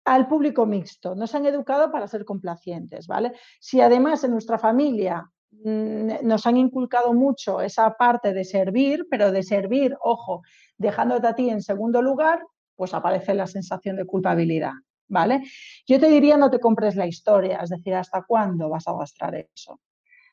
[0.06, 1.14] al público mixto.
[1.14, 3.32] Nos han educado para ser complacientes, ¿vale?
[3.60, 9.32] Si además en nuestra familia mm, nos han inculcado mucho esa parte de servir, pero
[9.32, 10.42] de servir, ojo,
[10.78, 12.40] dejándote a ti en segundo lugar,
[12.76, 14.72] pues aparece la sensación de culpabilidad,
[15.08, 15.42] ¿vale?
[15.86, 19.34] Yo te diría no te compres la historia, es decir, ¿hasta cuándo vas a arrastrar
[19.34, 19.80] eso?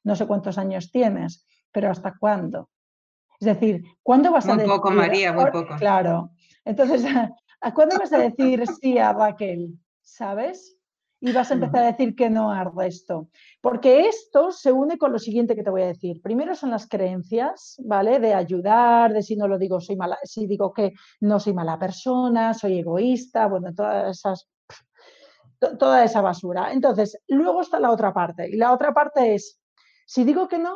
[0.04, 2.70] No sé cuántos años tienes, pero ¿hasta cuándo?
[3.40, 4.68] Es decir, ¿cuándo vas a decir...
[4.68, 5.76] Muy poco, María, muy poco.
[5.78, 6.32] Claro.
[6.64, 7.04] Entonces,
[7.64, 9.80] ¿a cuándo vas a decir sí a Raquel?
[10.02, 10.78] ¿Sabes?
[11.26, 13.30] y vas a empezar a decir que no al resto.
[13.62, 16.22] Porque esto se une con lo siguiente que te voy a decir.
[16.22, 18.20] Primero son las creencias, ¿vale?
[18.20, 21.80] De ayudar, de si no lo digo, soy mala, si digo que no soy mala
[21.80, 24.50] persona, soy egoísta, bueno, todas esas
[25.80, 26.74] toda esa basura.
[26.74, 28.50] Entonces, luego está la otra parte.
[28.50, 29.62] Y la otra parte es,
[30.06, 30.76] si digo que no,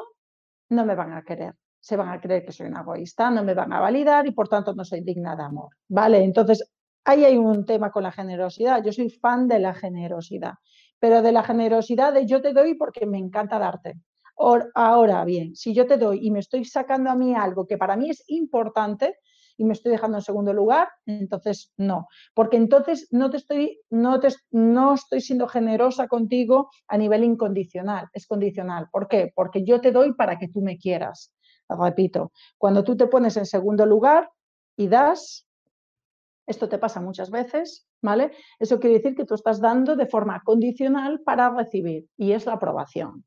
[0.70, 1.56] no me van a querer.
[1.82, 4.48] Se van a creer que soy una egoísta, no me van a validar y por
[4.48, 5.76] tanto no soy digna de amor.
[5.90, 6.24] ¿Vale?
[6.24, 6.72] Entonces,
[7.08, 8.84] Ahí hay un tema con la generosidad.
[8.84, 10.56] Yo soy fan de la generosidad,
[11.00, 13.94] pero de la generosidad de yo te doy porque me encanta darte.
[14.76, 17.96] Ahora bien, si yo te doy y me estoy sacando a mí algo que para
[17.96, 19.16] mí es importante
[19.56, 24.20] y me estoy dejando en segundo lugar, entonces no, porque entonces no te estoy no
[24.20, 28.90] te, no estoy siendo generosa contigo a nivel incondicional, es condicional.
[28.92, 29.32] ¿Por qué?
[29.34, 31.34] Porque yo te doy para que tú me quieras.
[31.70, 34.30] Repito, cuando tú te pones en segundo lugar
[34.76, 35.47] y das,
[36.48, 38.32] esto te pasa muchas veces, ¿vale?
[38.58, 42.54] Eso quiere decir que tú estás dando de forma condicional para recibir y es la
[42.54, 43.26] aprobación.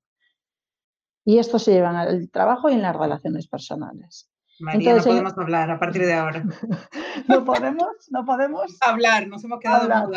[1.24, 4.30] Y esto se lleva en el trabajo y en las relaciones personales.
[4.59, 6.44] María, no podemos hablar a partir de ahora.
[7.28, 8.76] no podemos, no podemos.
[8.80, 10.11] Hablar, nos hemos quedado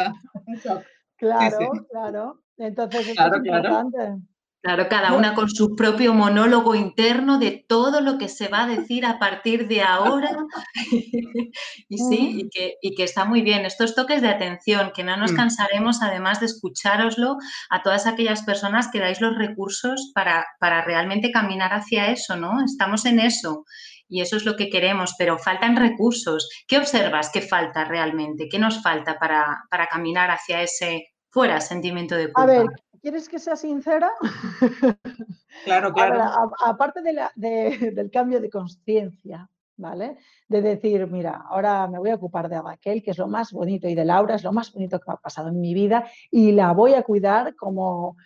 [1.17, 2.43] Claro, claro.
[2.57, 4.17] Entonces, esto es importante.
[4.63, 8.67] Claro, cada una con su propio monólogo interno de todo lo que se va a
[8.67, 10.29] decir a partir de ahora.
[11.89, 12.49] y sí,
[12.81, 13.65] y que, está muy bien.
[13.65, 15.35] Estos toques de atención, que no nos mm.
[15.35, 17.35] cansaremos además de escuchároslo
[17.69, 22.63] a todas aquellas personas que dais los recursos para, para realmente caminar hacia eso, ¿no?
[22.63, 23.65] Estamos en eso
[24.07, 26.47] y eso es lo que queremos, pero faltan recursos.
[26.69, 28.47] ¿Qué observas que falta realmente?
[28.49, 32.43] ¿Qué nos falta para, para caminar hacia ese fuera sentimiento de culpa?
[32.43, 32.67] A ver,
[33.03, 34.09] ¿quieres que sea sincera?
[35.65, 36.19] Claro, claro.
[36.65, 36.99] aparte
[37.35, 40.17] del cambio de conciencia, ¿vale?
[40.49, 43.87] De decir, mira, ahora me voy a ocupar de Raquel, que es lo más bonito,
[43.87, 46.51] y de Laura es lo más bonito que me ha pasado en mi vida, y
[46.51, 48.17] la voy a cuidar como,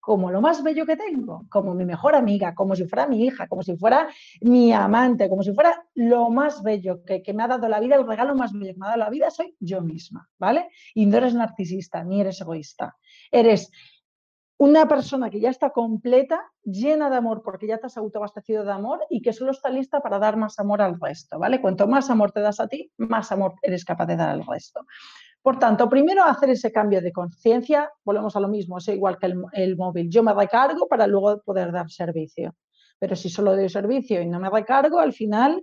[0.00, 3.48] como lo más bello que tengo, como mi mejor amiga, como si fuera mi hija,
[3.48, 4.08] como si fuera
[4.40, 8.06] mi amante, como si fuera lo más bello que, me ha dado la vida, el
[8.06, 10.68] regalo más bello que me ha dado la vida, soy yo misma, ¿vale?
[10.94, 12.96] Y no eres narcisista, ni eres egoísta.
[13.30, 13.70] Eres
[14.62, 18.70] una persona que ya está completa, llena de amor, porque ya te has autoabastecido de
[18.70, 21.60] amor y que solo está lista para dar más amor al resto, ¿vale?
[21.60, 24.86] Cuanto más amor te das a ti, más amor eres capaz de dar al resto.
[25.42, 29.34] Por tanto, primero hacer ese cambio de conciencia, volvemos a lo mismo, es igual que
[29.54, 30.08] el, móvil.
[30.08, 32.54] Yo me recargo para luego poder dar servicio.
[33.00, 35.60] Pero si solo doy servicio y no me recargo, al final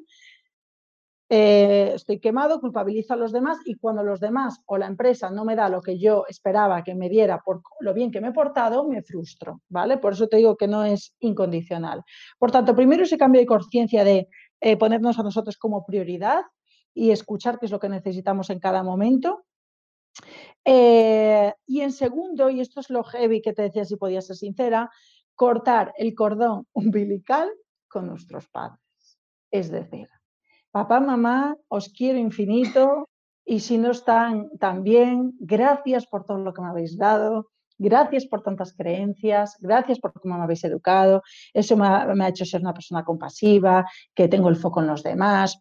[1.29, 5.45] eh, estoy quemado, culpabilizo a los demás y cuando los demás o la empresa no
[5.45, 8.33] me da lo que yo esperaba que me diera por lo bien que me he
[8.33, 9.97] portado, me frustro, ¿vale?
[9.97, 12.03] Por eso te digo que no es incondicional.
[12.37, 14.27] Por tanto, primero ese cambio de conciencia de
[14.59, 16.41] eh, ponernos a nosotros como prioridad
[16.93, 19.45] y escuchar qué es lo que necesitamos en cada momento
[20.65, 24.35] eh, y en segundo, y esto es lo heavy que te decía si podías ser
[24.35, 24.89] sincera,
[25.35, 27.49] cortar el cordón umbilical
[27.87, 28.79] con nuestros padres.
[29.51, 30.07] Es decir,
[30.71, 33.08] papá, mamá, os quiero infinito
[33.45, 38.25] y si no están tan bien, gracias por todo lo que me habéis dado, gracias
[38.25, 42.45] por tantas creencias, gracias por cómo me habéis educado, eso me ha, me ha hecho
[42.45, 45.60] ser una persona compasiva, que tengo el foco en los demás,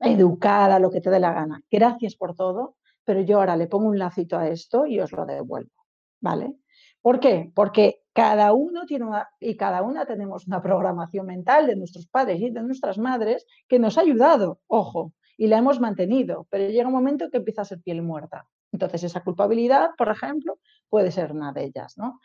[0.00, 1.62] educada, lo que te dé la gana.
[1.70, 5.24] Gracias por todo, pero yo ahora le pongo un lacito a esto y os lo
[5.24, 5.86] devuelvo,
[6.20, 6.56] ¿vale?
[7.08, 7.50] ¿Por qué?
[7.54, 12.38] Porque cada uno tiene una, y cada una tenemos una programación mental de nuestros padres
[12.38, 16.86] y de nuestras madres que nos ha ayudado, ojo, y la hemos mantenido, pero llega
[16.86, 18.46] un momento que empieza a ser piel muerta.
[18.72, 20.58] Entonces, esa culpabilidad, por ejemplo,
[20.90, 22.20] puede ser una de ellas, ¿no?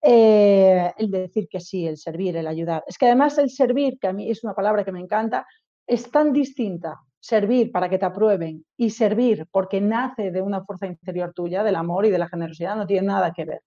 [0.00, 2.84] Eh, el decir que sí, el servir, el ayudar.
[2.86, 5.44] Es que además el servir, que a mí es una palabra que me encanta,
[5.88, 10.86] es tan distinta servir para que te aprueben y servir porque nace de una fuerza
[10.86, 13.62] interior tuya, del amor y de la generosidad, no tiene nada que ver.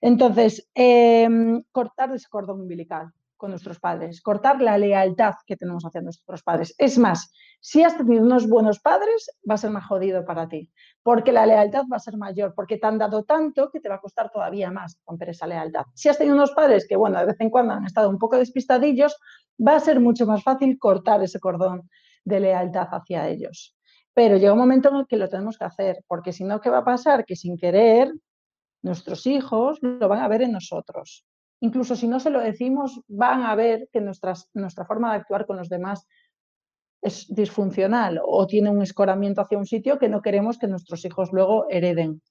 [0.00, 6.02] Entonces, em, cortar ese cordón umbilical con nuestros padres, cortar la lealtad que tenemos hacia
[6.02, 6.74] nuestros padres.
[6.76, 10.70] Es más, si has tenido unos buenos padres, va a ser más jodido para ti,
[11.02, 13.94] porque la lealtad va a ser mayor, porque te han dado tanto que te va
[13.94, 15.84] a costar todavía más romper esa lealtad.
[15.94, 18.36] Si has tenido unos padres que, bueno, de vez en cuando han estado un poco
[18.36, 19.16] despistadillos,
[19.66, 21.88] va a ser mucho más fácil cortar ese cordón
[22.24, 23.74] de lealtad hacia ellos.
[24.12, 26.68] Pero llega un momento en el que lo tenemos que hacer, porque si no, ¿qué
[26.68, 27.24] va a pasar?
[27.24, 28.12] Que sin querer,
[28.82, 31.26] nuestros hijos lo van a ver en nosotros.
[31.60, 35.56] Incluso si no se lo decimos, van a ver que nuestra forma de actuar con
[35.56, 36.06] los demás
[37.02, 41.32] es disfuncional o tiene un escoramiento hacia un sitio que no queremos que nuestros hijos
[41.32, 42.22] luego hereden.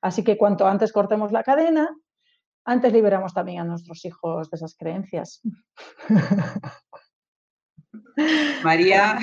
[0.00, 1.88] Así que cuanto antes cortemos la cadena,
[2.64, 5.42] antes liberamos también a nuestros hijos de esas creencias.
[8.62, 9.18] María,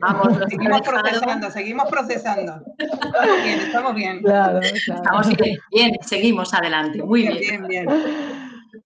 [0.00, 2.64] Vamos, seguimos procesando, seguimos procesando.
[2.78, 4.22] Estamos bien, estamos bien.
[4.86, 7.38] Estamos bien, bien, seguimos adelante, muy bien.
[7.38, 7.88] Bien, bien,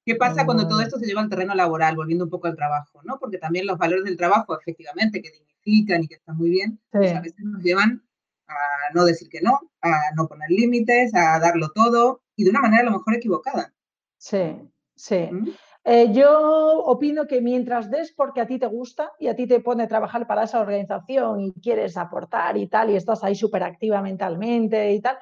[0.04, 3.00] ¿Qué pasa cuando todo esto se lleva al terreno laboral, volviendo un poco al trabajo?
[3.04, 3.18] ¿no?
[3.18, 7.14] Porque también los valores del trabajo, efectivamente, que dignifican y que están muy bien, pues
[7.14, 8.02] a veces nos llevan
[8.48, 8.54] a
[8.94, 12.82] no decir que no, a no poner límites, a darlo todo y de una manera
[12.82, 13.72] a lo mejor equivocada.
[14.18, 14.56] Sí,
[14.96, 15.28] sí.
[15.30, 15.50] ¿Mm?
[15.84, 19.60] Eh, yo opino que mientras des porque a ti te gusta y a ti te
[19.60, 23.64] pone a trabajar para esa organización y quieres aportar y tal, y estás ahí súper
[23.64, 25.18] activa mentalmente y tal,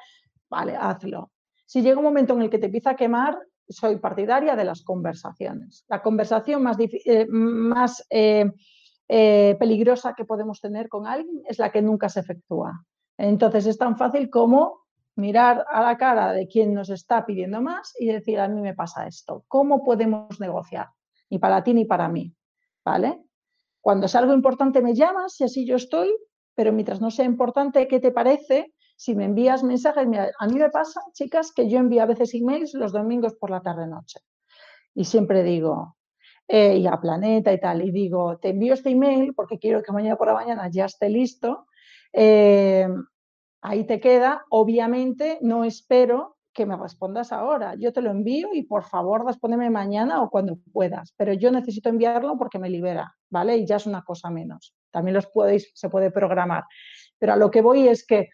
[0.50, 1.30] vale, hazlo.
[1.64, 4.82] Si llega un momento en el que te empieza a quemar, soy partidaria de las
[4.82, 5.84] conversaciones.
[5.88, 8.50] La conversación más, eh,
[9.08, 12.84] eh, peligrosa que podemos tener con alguien es la que nunca se efectúa.
[13.16, 14.80] Entonces es tan fácil como
[15.20, 18.74] mirar a la cara de quien nos está pidiendo más y decir, a mí me
[18.74, 20.88] pasa esto, ¿cómo podemos negociar?
[21.28, 22.34] Ni para ti ni para mí,
[22.84, 23.22] ¿vale?
[23.80, 26.10] Cuando es algo importante me llamas y así yo estoy,
[26.54, 28.74] pero mientras no sea importante, ¿qué te parece?
[28.96, 30.06] Si me envías mensajes,
[30.38, 33.62] a mí me pasa, chicas, que yo envío a veces emails los domingos por la
[33.62, 34.20] tarde-noche.
[34.94, 35.96] Y siempre digo,
[36.46, 39.92] eh, y a Planeta y tal, y digo, te envío este email porque quiero que
[39.92, 41.66] mañana por la mañana ya esté listo.
[42.12, 42.88] Eh,
[43.60, 44.44] ahí te queda.
[44.50, 47.74] Obviamente no espero que me respondas ahora.
[47.76, 51.88] Yo te lo envío y por favor respóndeme mañana o cuando puedas, pero yo necesito
[51.88, 53.56] enviarlo porque me libera, ¿vale?
[53.56, 54.74] Y ya es una cosa menos.
[54.90, 56.64] También los podéis, se puede programar.
[57.18, 58.28] Pero a lo que voy es que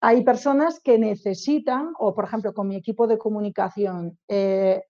[0.00, 4.82] hay personas que necesitan, o por ejemplo con mi equipo de comunicación, eh,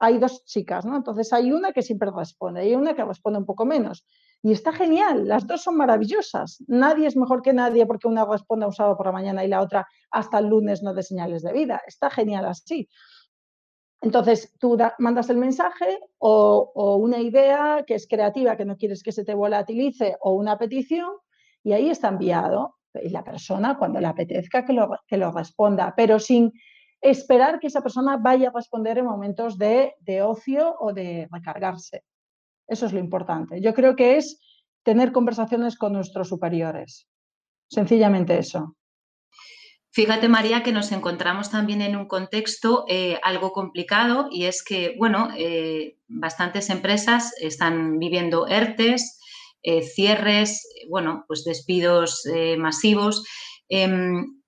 [0.00, 0.96] hay dos chicas, ¿no?
[0.96, 4.04] Entonces hay una que siempre responde y una que responde un poco menos.
[4.42, 6.62] Y está genial, las dos son maravillosas.
[6.68, 9.48] Nadie es mejor que nadie porque una responde a un sábado por la mañana y
[9.48, 11.82] la otra hasta el lunes no de señales de vida.
[11.86, 12.88] Está genial así.
[14.00, 19.02] Entonces tú mandas el mensaje o, o, una idea que es creativa, que no quieres
[19.02, 21.10] que se te volatilice, o una petición,
[21.64, 22.76] y ahí está enviado.
[22.94, 26.52] Y la persona, cuando le apetezca, que lo, que lo responda, pero sin
[27.00, 32.04] esperar que esa persona vaya a responder en momentos de, de ocio o de recargarse.
[32.68, 33.60] Eso es lo importante.
[33.60, 34.40] Yo creo que es
[34.84, 37.08] tener conversaciones con nuestros superiores.
[37.68, 38.76] Sencillamente eso.
[39.90, 44.94] Fíjate, María, que nos encontramos también en un contexto eh, algo complicado y es que,
[44.98, 49.18] bueno, eh, bastantes empresas están viviendo ERTES,
[49.62, 52.22] eh, cierres, bueno, pues despidos
[52.58, 53.24] masivos.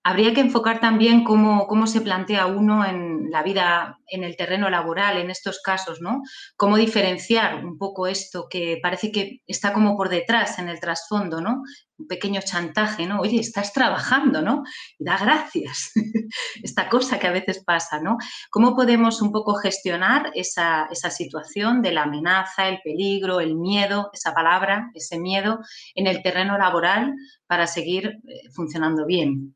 [0.03, 4.67] Habría que enfocar también cómo, cómo, se plantea uno en la vida, en el terreno
[4.67, 6.23] laboral, en estos casos, ¿no?
[6.57, 11.39] Cómo diferenciar un poco esto que parece que está como por detrás, en el trasfondo,
[11.39, 11.61] ¿no?
[11.99, 13.19] Un pequeño chantaje, ¿no?
[13.19, 14.63] Oye, estás trabajando, ¿no?
[14.97, 15.91] Da gracias.
[16.63, 18.17] Esta cosa que a veces pasa, ¿no?
[18.49, 24.09] ¿Cómo podemos un poco gestionar esa, esa situación de la amenaza, el peligro, el miedo,
[24.13, 25.59] esa palabra, ese miedo
[25.93, 27.13] en el terreno laboral
[27.45, 29.55] para seguir eh, funcionando bien?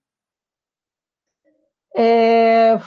[1.98, 2.78] Eh,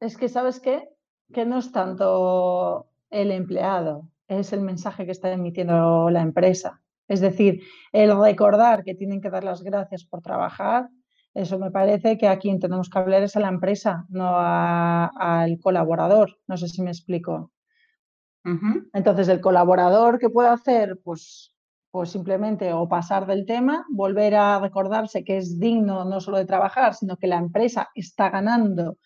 [0.00, 0.88] es que, ¿sabes qué?
[1.32, 6.82] Que no es tanto el empleado, es el mensaje que está emitiendo la empresa.
[7.08, 7.62] Es decir,
[7.92, 10.88] el recordar que tienen que dar las gracias por trabajar,
[11.34, 15.58] eso me parece que a quien tenemos que hablar es a la empresa, no al
[15.60, 16.38] colaborador.
[16.48, 17.52] No sé si me explico.
[18.94, 20.98] Entonces, el colaborador, ¿qué puede hacer?
[21.04, 21.52] Pues
[21.96, 26.44] pues simplemente o pasar del tema, volver a recordarse que es digno no solo de
[26.44, 28.98] trabajar, sino que la empresa está ganando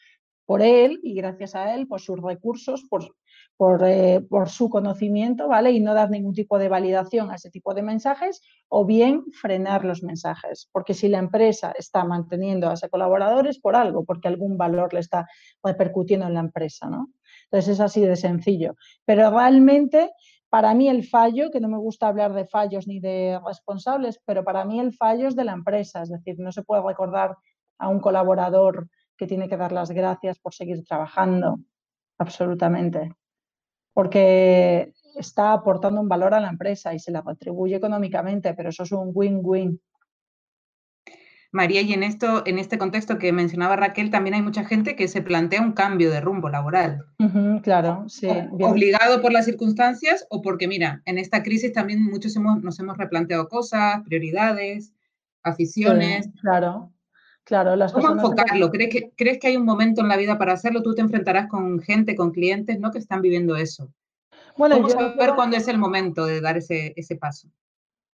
[0.44, 3.14] por él y gracias a él, por sus recursos, por,
[3.56, 5.70] por, eh, por, su conocimiento, ¿vale?
[5.70, 9.84] Y no dar ningún tipo de validación a ese tipo de mensajes o bien frenar
[9.84, 10.68] los mensajes.
[10.72, 14.92] Porque si la empresa está manteniendo a ese colaborador es por algo, porque algún valor
[14.92, 15.28] le está
[15.62, 17.12] repercutiendo en la empresa, ¿no?
[17.44, 18.74] Entonces es así de sencillo.
[19.04, 20.10] Pero realmente
[20.50, 24.44] para mí el fallo, que no me gusta hablar de fallos ni de responsables, pero
[24.44, 27.36] para mí el fallo es de la empresa, es decir, no se puede recordar
[27.78, 31.60] a un colaborador que tiene que dar las gracias por seguir trabajando,
[32.18, 33.14] absolutamente,
[33.94, 38.82] porque está aportando un valor a la empresa y se la retribuye económicamente, pero eso
[38.82, 39.80] es un win-win.
[41.52, 45.08] María, y en, esto, en este contexto que mencionaba Raquel, también hay mucha gente que
[45.08, 47.04] se plantea un cambio de rumbo laboral.
[47.62, 48.28] claro, sí.
[48.60, 52.96] obligado por las circunstancias o porque, mira, en esta crisis también muchos hemos, nos hemos
[52.98, 54.92] replanteado cosas, prioridades,
[55.42, 56.28] aficiones.
[56.40, 56.92] claro,
[57.42, 57.74] claro.
[57.74, 58.70] Las ¿Cómo enfocarlo?
[58.70, 60.82] ¿Crees que, ¿Crees que hay un momento en la vida para hacerlo?
[60.82, 62.92] Tú te enfrentarás con gente, con clientes, ¿no?
[62.92, 63.92] Que están viviendo eso.
[64.56, 67.48] Bueno, ¿Cómo saber cuándo es el momento de dar ese, ese paso?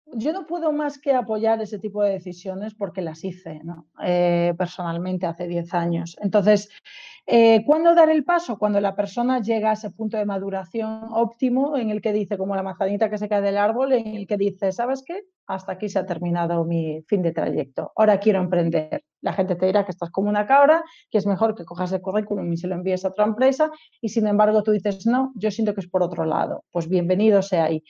[0.07, 3.61] Yo no puedo más que apoyar ese tipo de decisiones porque las hice
[4.03, 6.17] eh, personalmente hace 10 años.
[6.21, 6.69] Entonces,
[7.27, 8.59] eh, ¿cuándo dar el paso?
[8.59, 12.55] Cuando la persona llega a ese punto de maduración óptimo en el que dice, como
[12.55, 15.23] la manzanita que se cae del árbol, en el que dice, ¿sabes qué?
[15.47, 17.93] Hasta aquí se ha terminado mi fin de trayecto.
[17.97, 19.05] Ahora quiero emprender.
[19.21, 22.03] La gente te dirá que estás como una cabra, que es mejor que cojas el
[22.03, 25.51] currículum y se lo envíes a otra empresa y sin embargo tú dices, no, yo
[25.51, 26.65] siento que es por otro lado.
[26.71, 27.83] Pues bienvenido sea ahí.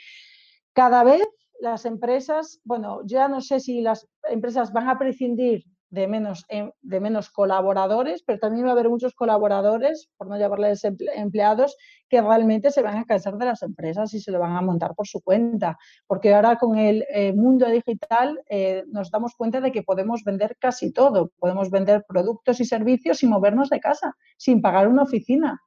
[0.72, 1.24] Cada vez
[1.60, 5.64] las empresas, bueno, ya no sé si las empresas van a prescindir
[5.94, 10.36] de menos, em, de menos colaboradores, pero también va a haber muchos colaboradores, por no
[10.36, 11.76] llamarles empleados,
[12.08, 14.94] que realmente se van a cansar de las empresas y se lo van a montar
[14.96, 15.78] por su cuenta.
[16.08, 20.56] Porque ahora con el eh, mundo digital eh, nos damos cuenta de que podemos vender
[20.58, 21.30] casi todo.
[21.38, 25.60] Podemos vender productos y servicios sin movernos de casa, sin pagar una oficina.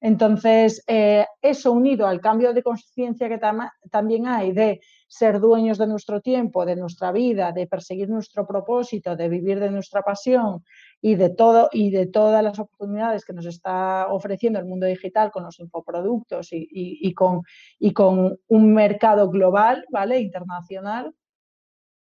[0.00, 3.38] Entonces, eh, eso unido al cambio de conciencia que
[3.90, 9.14] también hay de ser dueños de nuestro tiempo, de nuestra vida, de perseguir nuestro propósito,
[9.14, 10.64] de vivir de nuestra pasión
[11.02, 15.30] y de todo y de todas las oportunidades que nos está ofreciendo el mundo digital
[15.30, 17.42] con los infoproductos y, con,
[17.78, 20.20] y con un mercado global, ¿vale?
[20.20, 21.14] Internacional,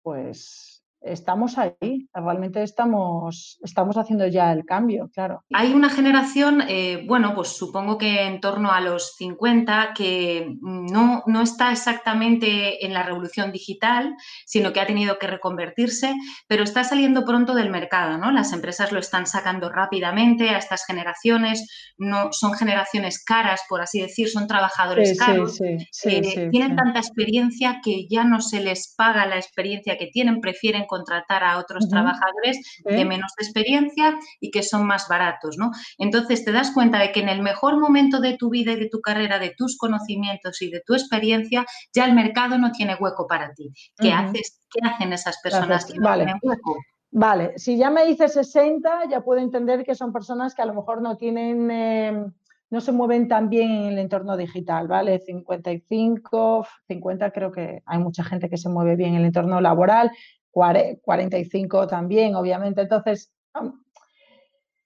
[0.04, 5.44] pues estamos ahí, realmente estamos, estamos haciendo ya el cambio, claro.
[5.54, 11.24] Hay una generación, eh, bueno, pues supongo que en torno a los 50, que no,
[11.26, 16.14] no está exactamente en la revolución digital, sino que ha tenido que reconvertirse,
[16.48, 18.32] pero está saliendo pronto del mercado, ¿no?
[18.32, 24.02] Las empresas lo están sacando rápidamente a estas generaciones, no son generaciones caras, por así
[24.02, 29.38] decir, son trabajadores caros, eh, tienen tanta experiencia que ya no se les paga la
[29.38, 35.08] experiencia que tienen, prefieren contratar a otros trabajadores de menos experiencia y que son más
[35.08, 35.72] baratos, ¿no?
[35.98, 38.90] Entonces te das cuenta de que en el mejor momento de tu vida y de
[38.90, 43.28] tu carrera, de tus conocimientos y de tu experiencia, ya el mercado no tiene hueco
[43.28, 43.72] para ti.
[43.98, 44.60] ¿Qué haces?
[44.70, 46.76] ¿Qué hacen esas personas que no tienen hueco?
[47.12, 50.76] Vale, si ya me dice 60, ya puedo entender que son personas que a lo
[50.76, 52.32] mejor no tienen, em,
[52.70, 55.20] no se mueven tan bien en el entorno digital, ¿vale?
[55.20, 60.12] 55, 50 creo que hay mucha gente que se mueve bien en el entorno laboral,
[60.52, 62.82] 45 también, obviamente.
[62.82, 63.32] Entonces,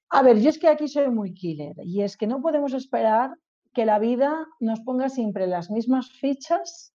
[0.09, 3.31] a ver, yo es que aquí soy muy killer y es que no podemos esperar
[3.73, 6.93] que la vida nos ponga siempre las mismas fichas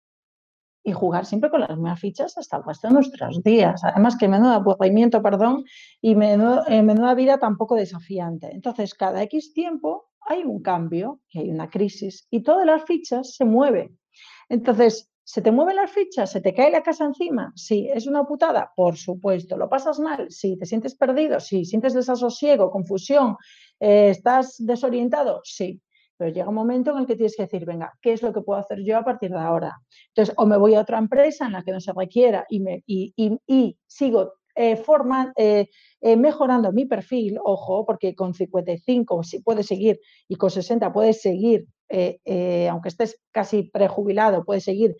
[0.84, 3.84] y jugar siempre con las mismas fichas hasta el resto de nuestros días.
[3.84, 5.64] Además que menudo aburrimiento, perdón,
[6.02, 8.52] y menudo, eh, menuda vida tampoco desafiante.
[8.52, 13.36] Entonces, cada X tiempo hay un cambio y hay una crisis y todas las fichas
[13.36, 13.98] se mueven.
[14.50, 16.32] Entonces, ¿Se te mueven las fichas?
[16.32, 17.54] ¿Se te cae la casa encima?
[17.56, 17.90] Sí.
[17.94, 18.72] ¿Es una putada?
[18.76, 19.58] Por supuesto.
[19.58, 20.28] ¿Lo pasas mal?
[20.30, 20.58] Sí.
[20.58, 21.40] ¿Te sientes perdido?
[21.40, 21.66] Sí.
[21.66, 23.38] ¿Sientes desasosiego, confusión?
[23.80, 25.42] Eh, ¿Estás desorientado?
[25.44, 25.82] Sí.
[26.18, 28.42] Pero llega un momento en el que tienes que decir, venga, ¿qué es lo que
[28.42, 29.76] puedo hacer yo a partir de ahora?
[30.10, 32.84] Entonces, o me voy a otra empresa en la que no se requiera y, me,
[32.86, 34.82] y, sigo eh,
[35.38, 35.70] eh,
[36.02, 41.22] eh, mejorando mi perfil, ojo, porque con 55 si puedes seguir y con 60 puedes
[41.22, 41.66] seguir,
[42.70, 44.96] aunque estés casi prejubilado, puedes seguir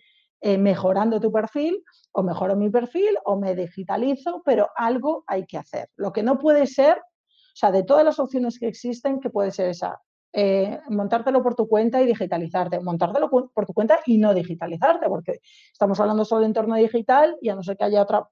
[0.46, 1.82] eh, mejorando tu perfil
[2.12, 5.88] o mejoro mi perfil o me digitalizo, pero algo hay que hacer.
[5.96, 9.52] Lo que no puede ser, o sea, de todas las opciones que existen, que puede
[9.52, 10.02] ser esa,
[10.34, 15.40] eh, montártelo por tu cuenta y digitalizarte, montártelo por tu cuenta y no digitalizarte, porque
[15.72, 18.28] estamos hablando solo de entorno digital y a no ser que haya otra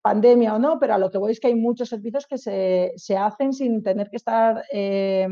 [0.00, 3.16] pandemia o no, pero a lo que voy es que hay muchos servicios que se,
[3.18, 5.28] hacen sin tener que estar eh,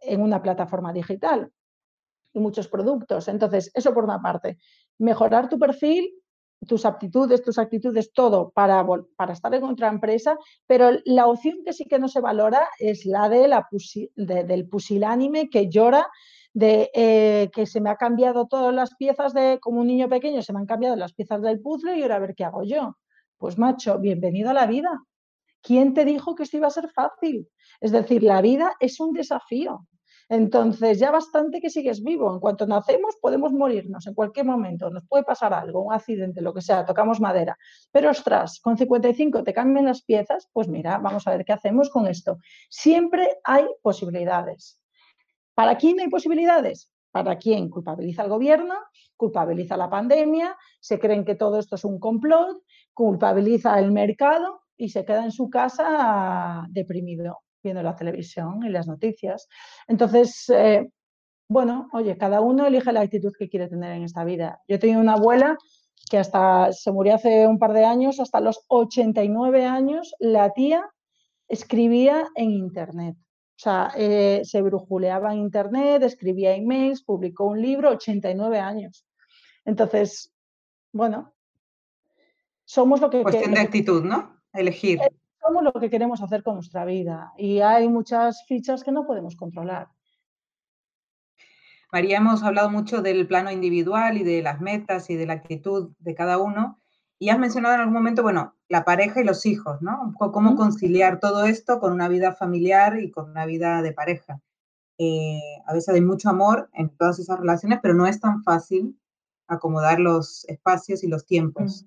[0.00, 1.52] en una plataforma digital
[2.36, 3.28] y muchos productos.
[3.28, 4.58] Entonces, eso por una parte.
[4.98, 6.12] Mejorar tu perfil,
[6.68, 11.72] tus aptitudes, tus actitudes, todo para, para estar en otra empresa, pero la opción que
[11.72, 13.66] sí que no se valora es la, de la
[14.14, 16.06] del pusilánime que llora
[16.52, 20.42] de eh, que se me ha cambiado todas las piezas de, como un niño pequeño,
[20.42, 22.96] se me han cambiado las piezas del puzzle y ahora a ver qué hago yo.
[23.38, 24.90] Pues macho, bienvenido a la vida.
[25.62, 27.48] ¿Quién te dijo que esto iba a ser fácil?
[27.80, 29.86] Es decir, la vida es un desafío.
[30.28, 32.32] Entonces, ya bastante que sigues vivo.
[32.32, 34.90] En cuanto nacemos, podemos morirnos en cualquier momento.
[34.90, 37.56] Nos puede pasar algo, un accidente, lo que sea, tocamos madera.
[37.92, 41.90] Pero ostras, con 55 te cambian las piezas, pues mira, vamos a ver qué hacemos
[41.90, 42.38] con esto.
[42.68, 44.80] Siempre hay posibilidades.
[45.54, 46.90] ¿Para quién hay posibilidades?
[47.12, 47.70] ¿Para quién?
[47.70, 48.74] Culpabiliza al gobierno,
[49.16, 52.62] culpabiliza la pandemia, se creen que todo esto es un complot,
[52.92, 58.86] culpabiliza el mercado y se queda en su casa deprimido viendo la televisión y las
[58.86, 59.48] noticias.
[59.88, 60.88] Entonces, eh,
[61.48, 64.60] bueno, oye, cada uno elige la actitud que quiere tener en esta vida.
[64.68, 65.56] Yo tengo una abuela
[66.10, 70.88] que hasta se murió hace un par de años, hasta los 89 años, la tía
[71.48, 73.16] escribía en Internet.
[73.18, 79.06] O sea, eh, se brujuleaba en Internet, escribía emails, publicó un libro, 89 años.
[79.64, 80.32] Entonces,
[80.92, 81.34] bueno,
[82.64, 83.22] somos lo que...
[83.22, 84.40] Cuestión de actitud, ¿no?
[84.52, 85.00] Elegir.
[85.46, 89.36] Somos lo que queremos hacer con nuestra vida y hay muchas fichas que no podemos
[89.36, 89.88] controlar.
[91.92, 95.92] María, hemos hablado mucho del plano individual y de las metas y de la actitud
[96.00, 96.80] de cada uno.
[97.20, 100.12] Y has mencionado en algún momento, bueno, la pareja y los hijos, ¿no?
[100.18, 104.40] Cómo conciliar todo esto con una vida familiar y con una vida de pareja.
[104.98, 108.98] Eh, a veces hay mucho amor en todas esas relaciones, pero no es tan fácil
[109.46, 111.86] acomodar los espacios y los tiempos.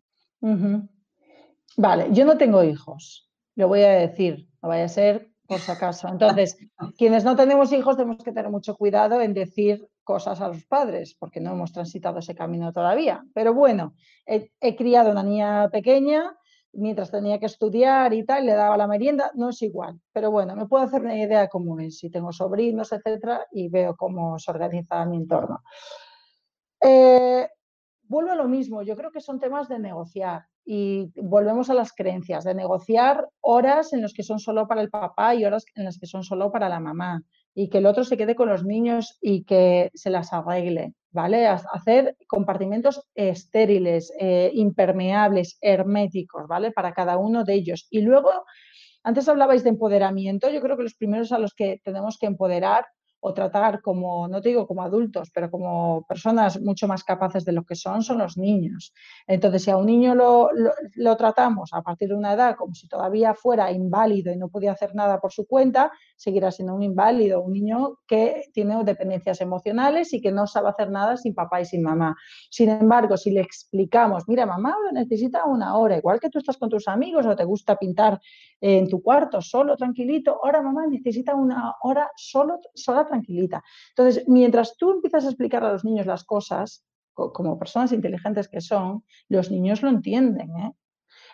[1.78, 3.29] Vale, yo no tengo hijos,
[3.60, 6.08] lo voy a decir, no vaya a ser por si acaso.
[6.08, 6.58] Entonces,
[6.98, 11.14] quienes no tenemos hijos tenemos que tener mucho cuidado en decir cosas a los padres,
[11.20, 13.22] porque no hemos transitado ese camino todavía.
[13.34, 13.96] Pero bueno,
[14.26, 16.38] he, criado una niña pequeña,
[16.72, 20.00] mientras tenía que estudiar y tal, le daba la merienda, no es igual.
[20.14, 23.98] Pero bueno, me puedo hacer una idea cómo es, si tengo sobrinos, etcétera, y veo
[23.98, 25.64] cómo se organiza mi entorno.
[26.82, 27.50] Eh,
[28.04, 31.94] vuelvo a lo mismo, yo creo que son temas de negociar y volvemos a las
[31.94, 35.86] creencias, de negociar horas en las que son solo para el papá y horas en
[35.86, 37.24] las que son solo para la mamá
[37.56, 40.94] y que el otro se quede con los niños y que se las arregle.
[41.12, 41.48] ¿vale?
[41.48, 46.72] Hacer compartimentos estériles, eh, impermeables, herméticos, ¿vale?
[46.72, 47.88] Para cada uno de ellos.
[47.90, 48.32] Y luego,
[49.04, 52.86] antes hablabais de empoderamiento, yo creo que los primeros a los que tenemos que empoderar
[53.22, 57.52] o tratar como, no te digo como adultos, pero como personas mucho más capaces de
[57.52, 58.94] lo que son, son los niños.
[59.28, 60.50] Entonces, si a un niño lo,
[60.96, 64.72] lo, tratamos a partir de una edad como si todavía fuera inválido y no podía
[64.72, 70.14] hacer nada por su cuenta, seguirá siendo un inválido, un niño que tiene dependencias emocionales
[70.14, 72.16] y que no sabe hacer nada sin papá y sin mamá.
[72.50, 76.70] Sin embargo, si le explicamos, mira, mamá necesita una hora, igual que tú estás con
[76.70, 78.20] tus amigos o te gusta pintar
[78.62, 83.64] en tu cuarto solo, tranquilito, ahora mamá necesita una hora solo, sola tranquilita.
[83.90, 88.62] Entonces, mientras tú empiezas a explicar a los niños las cosas, como personas inteligentes que
[88.62, 90.50] son, los niños lo entienden.
[90.58, 90.74] ¿eh?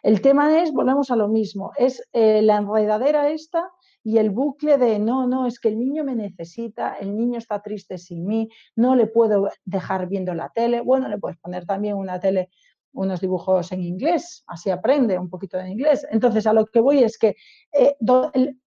[0.04, 3.70] El tema es, volvemos a lo mismo, es eh, la enredadera esta
[4.04, 7.62] y el bucle de no, no, es que el niño me necesita, el niño está
[7.62, 10.82] triste sin mí, no le puedo dejar viendo la tele.
[10.82, 12.50] Bueno, le puedes poner también una tele,
[12.94, 16.06] unos dibujos en inglés, así aprende un poquito de inglés.
[16.12, 17.36] Entonces, a lo que voy es que
[17.74, 17.96] eh,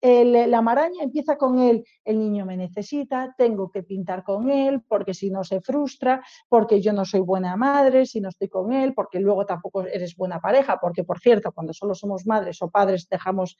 [0.00, 5.12] la maraña empieza con él, el niño me necesita, tengo que pintar con él, porque
[5.12, 8.94] si no se frustra, porque yo no soy buena madre, si no estoy con él,
[8.94, 13.08] porque luego tampoco eres buena pareja, porque por cierto, cuando solo somos madres o padres
[13.08, 13.56] dejamos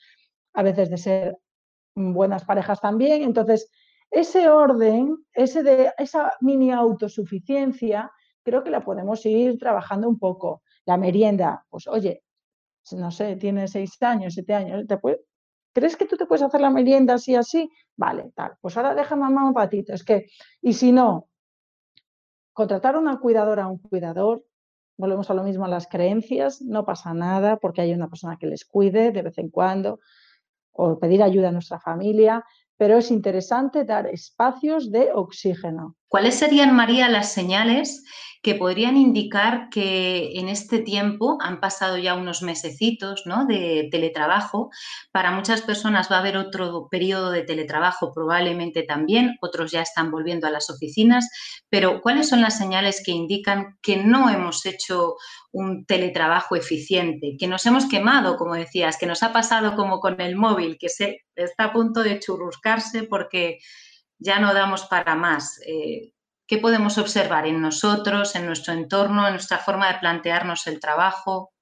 [0.55, 1.39] a veces de ser
[1.95, 3.22] buenas parejas también.
[3.22, 3.70] Entonces,
[4.11, 8.11] ese orden, ese de, esa mini autosuficiencia,
[8.43, 10.62] creo que la podemos ir trabajando un poco.
[10.86, 12.22] La merienda, pues oye,
[12.93, 15.20] no sé, tiene seis años, siete años, ¿te puede,
[15.73, 17.71] ¿Crees que tú te puedes hacer la merienda así, así?
[17.97, 18.57] Vale, tal.
[18.61, 19.93] Pues ahora deja mamá un patito.
[19.93, 20.27] Es que,
[20.61, 21.29] y si no,
[22.53, 24.45] contratar a una cuidadora o un cuidador,
[24.97, 28.49] volvemos a lo mismo a las creencias, no pasa nada porque hay una persona que
[28.49, 30.01] les cuide de vez en cuando,
[30.73, 32.45] o pedir ayuda a nuestra familia,
[32.77, 35.97] pero es interesante dar espacios de oxígeno.
[36.09, 38.03] ¿Cuáles serían, María, las señales
[38.43, 43.45] que podrían indicar que en este tiempo han pasado ya unos mesecitos ¿no?
[43.47, 44.71] de teletrabajo?
[45.13, 50.11] Para muchas personas va a haber otro periodo de teletrabajo probablemente también, otros ya están
[50.11, 51.29] volviendo a las oficinas,
[51.69, 55.17] pero ¿cuáles son las señales que indican que no hemos hecho
[55.53, 60.21] un teletrabajo eficiente, que nos hemos quemado, como decías, que nos ha pasado como con
[60.21, 63.59] el móvil, que se está a punto de churruscarse porque
[64.19, 65.61] ya no damos para más.
[65.66, 66.12] Eh,
[66.47, 71.53] ¿Qué podemos observar en nosotros, en nuestro entorno, en nuestra forma de plantearnos el trabajo?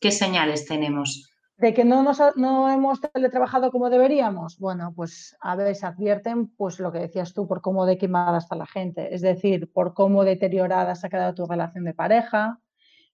[0.00, 1.30] ¿Qué señales tenemos?
[1.56, 4.58] ¿De que no, nos no hemos teletrabajado como deberíamos?
[4.58, 8.56] Bueno, pues a veces advierten pues lo que decías tú, por cómo de quemada está
[8.56, 12.60] la gente, es decir, por cómo deteriorada se ha quedado tu relación de pareja,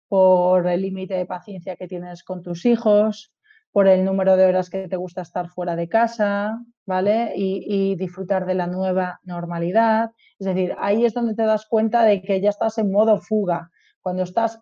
[0.09, 3.33] por el límite de paciencia que tienes con tus hijos,
[3.73, 6.59] por el número de horas que te gusta estar fuera de casa,
[6.91, 7.33] ¿vale?
[7.37, 10.11] Y, disfrutar de la nueva normalidad.
[10.41, 13.71] Es decir, ahí es donde te das cuenta de que ya estás en modo fuga.
[14.01, 14.61] Cuando estás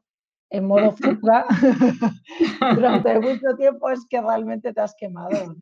[0.51, 1.47] en modo fuga
[2.75, 5.57] durante mucho tiempo es que realmente te has quemado.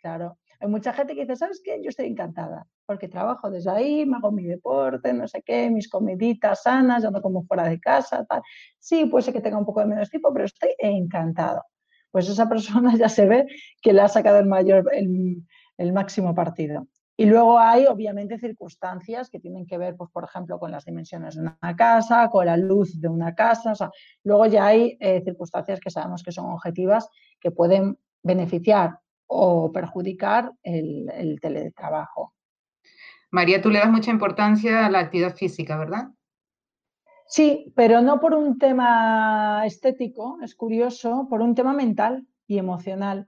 [0.00, 0.36] Claro.
[0.58, 1.80] Hay mucha gente que dice, ¿sabes qué?
[1.80, 5.88] Yo estoy encantada porque trabajo desde ahí, me hago mi deporte, no sé qué, mis
[5.88, 8.42] comiditas sanas, ando como fuera de casa, tal.
[8.80, 11.62] Sí, puede ser que tenga un poco de menos tiempo, pero estoy encantado.
[12.10, 13.46] Pues esa persona ya se ve
[13.82, 15.44] que le ha sacado el mayor, el,
[15.92, 16.86] máximo partido.
[17.16, 21.34] Y luego hay, obviamente, circunstancias que tienen que ver, pues, por ejemplo, con las dimensiones
[21.34, 23.72] de una casa, con la luz de una casa.
[24.22, 27.08] luego ya hay eh, circunstancias que sabemos que son objetivas
[27.40, 32.34] que pueden beneficiar o perjudicar el, el teletrabajo.
[33.30, 36.10] María, tú le das mucha importancia a la actividad física, ¿verdad?
[37.26, 43.26] Sí, pero no por un tema estético, es curioso, por un tema mental y emocional.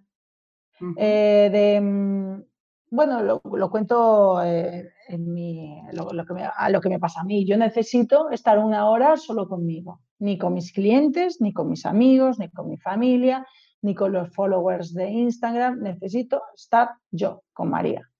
[0.97, 2.43] Eh, de, mm,
[2.91, 7.47] bueno, lo, cuento eh, en mi, a lo que me pasa a mí.
[7.47, 12.39] Yo necesito estar una hora solo conmigo, ni con mis clientes, ni con mis amigos,
[12.39, 13.47] ni con mi familia,
[13.83, 15.81] ni con los followers de Instagram.
[15.81, 18.11] Necesito estar yo con María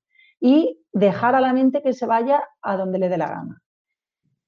[0.41, 3.63] y dejar a la mente que se vaya a donde le dé la gana.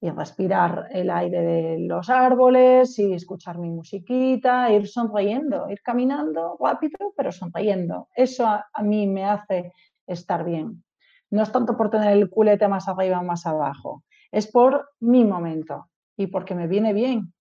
[0.04, 6.58] Y respirar el aire de los árboles y escuchar mi musiquita, ir sonriendo, ir caminando
[6.60, 8.08] rápido, pero sonriendo.
[8.14, 9.72] Eso a, mí me hace
[10.04, 10.82] estar bien.
[11.30, 15.24] No es tanto por tener el culete más arriba o más abajo, es por mi
[15.24, 15.86] momento
[16.16, 17.32] y porque me viene bien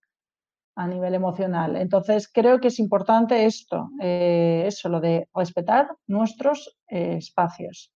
[0.75, 1.75] a nivel emocional.
[1.75, 7.91] Entonces, creo que es importante esto, eh, eso, lo de respetar nuestros eh, espacios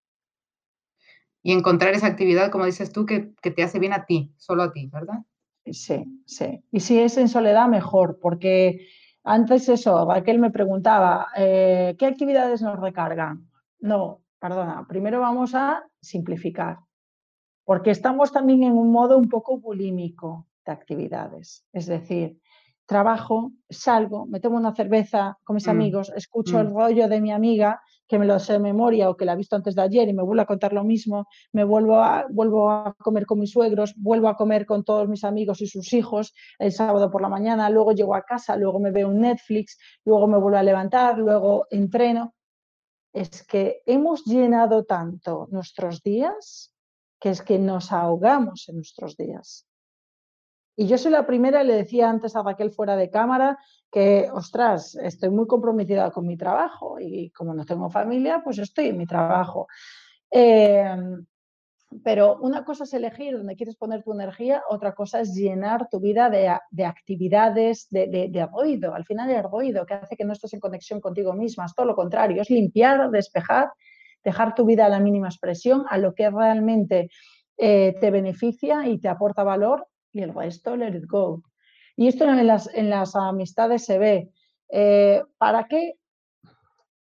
[1.46, 4.74] y encontrar esa actividad, como dices tú, que, te hace bien a ti, solo a
[4.74, 5.20] ti, ¿verdad?
[5.72, 6.64] Sí, sí.
[6.72, 8.88] Y si es en soledad, mejor, porque
[9.24, 13.48] antes eso, Raquel me preguntaba, eh, ¿qué actividades nos recargan?
[13.80, 16.80] No, perdona, primero vamos a simplificar.
[17.64, 21.64] porque estamos también en un modo un poco bulímico de actividades.
[21.74, 22.39] Es decir,
[22.88, 26.74] trabajo, salgo, me tomo una cerveza con mis mm, amigos, escucho el mm.
[26.74, 29.56] rollo de mi amiga que me lo sé de memoria o que la he visto
[29.56, 32.93] antes de ayer y me vuelvo a contar lo mismo, me vuelvo a, vuelvo a
[32.95, 36.72] comer con mis suegros, vuelvo a comer con todos mis amigos y sus hijos el
[36.72, 40.38] sábado por la mañana, luego llego a casa, luego me veo un Netflix, luego me
[40.38, 42.34] vuelvo a levantar, luego entreno.
[43.14, 46.74] Es que hemos llenado tanto nuestros días
[47.20, 49.66] que es que nos ahogamos en nuestros días.
[50.78, 53.58] Y yo soy la primera, le decía antes a Raquel fuera de cámara,
[53.96, 58.88] que, ostras, estoy muy comprometida con mi trabajo y como no tengo familia, pues estoy
[58.88, 59.68] en mi trabajo.
[60.30, 61.26] Em,
[62.04, 66.02] pero una cosa es elegir dónde quieres poner tu energía, otra cosa es llenar tu
[66.02, 68.93] vida de, actividades, de, de, ruido.
[68.93, 71.86] Al final el ruido que hace que no estés en conexión contigo misma, es todo
[71.86, 73.72] lo contrario, es limpiar, despejar,
[74.26, 77.08] dejar tu vida a la mínima expresión, a lo que realmente
[77.56, 81.43] eh, te beneficia y te aporta valor y el resto, let it go.
[81.96, 84.32] Y esto en las, en las amistades se ve.
[84.70, 85.98] Eh, ¿Para qué?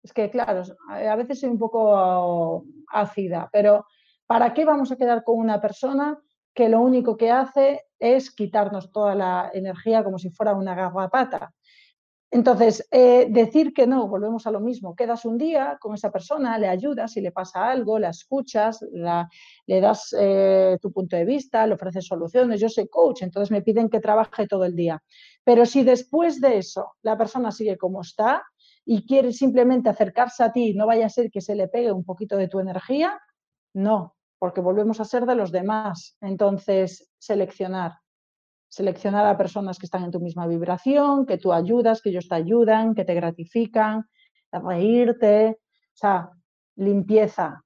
[0.03, 3.85] Es que, claro, a veces soy un poco ácida, pero
[4.25, 6.19] ¿para qué vamos a quedar con una persona
[6.53, 11.53] que lo único que hace es quitarnos toda la energía como si fuera una garrapata?
[12.33, 16.57] Entonces, eh, decir que no, volvemos a lo mismo, quedas un día con esa persona,
[16.57, 21.67] le ayudas, si le pasa algo, la escuchas, le das eh, tu punto de vista,
[21.67, 25.03] le ofreces soluciones, yo soy coach, entonces me piden que trabaje todo el día.
[25.43, 28.41] Pero si después de eso la persona sigue como está
[28.85, 32.05] y quiere simplemente acercarse a ti, no vaya a ser que se le pegue un
[32.05, 33.19] poquito de tu energía,
[33.73, 36.15] no, porque volvemos a ser de los demás.
[36.21, 38.00] Entonces, seleccionar
[38.71, 42.35] seleccionar a personas que están en tu misma vibración, que tú ayudas, que ellos te
[42.35, 44.05] ayudan, que te gratifican,
[44.49, 46.29] reírte, o sea,
[46.77, 47.63] limpieza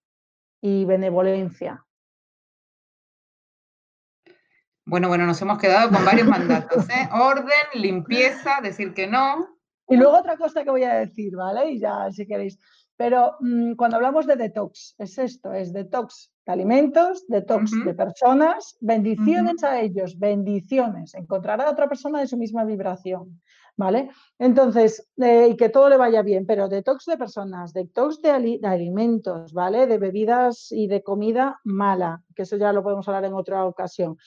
[0.62, 1.86] y benevolencia.
[4.84, 7.08] Bueno, bueno, nos hemos quedado con varios mandatos, ¿eh?
[7.14, 9.48] Orden, limpieza, decir que no.
[9.88, 11.72] Y luego otra cosa que voy a decir, ¿vale?
[11.72, 12.58] Y ya, si queréis.
[12.98, 18.78] Pero mm, cuando hablamos de detox, es esto, es detox de alimentos, detox de personas,
[18.80, 21.14] bendiciones a ellos, bendiciones.
[21.16, 23.42] Encontrará a otra persona de su misma vibración,
[23.76, 24.10] ¿vale?
[24.38, 28.68] Entonces, eh, y que todo le vaya bien, pero detox de personas, detox de, de,
[28.68, 29.88] alimentos, ¿vale?
[29.88, 34.18] De bebidas y de comida mala, que eso ya lo podemos hablar en otra ocasión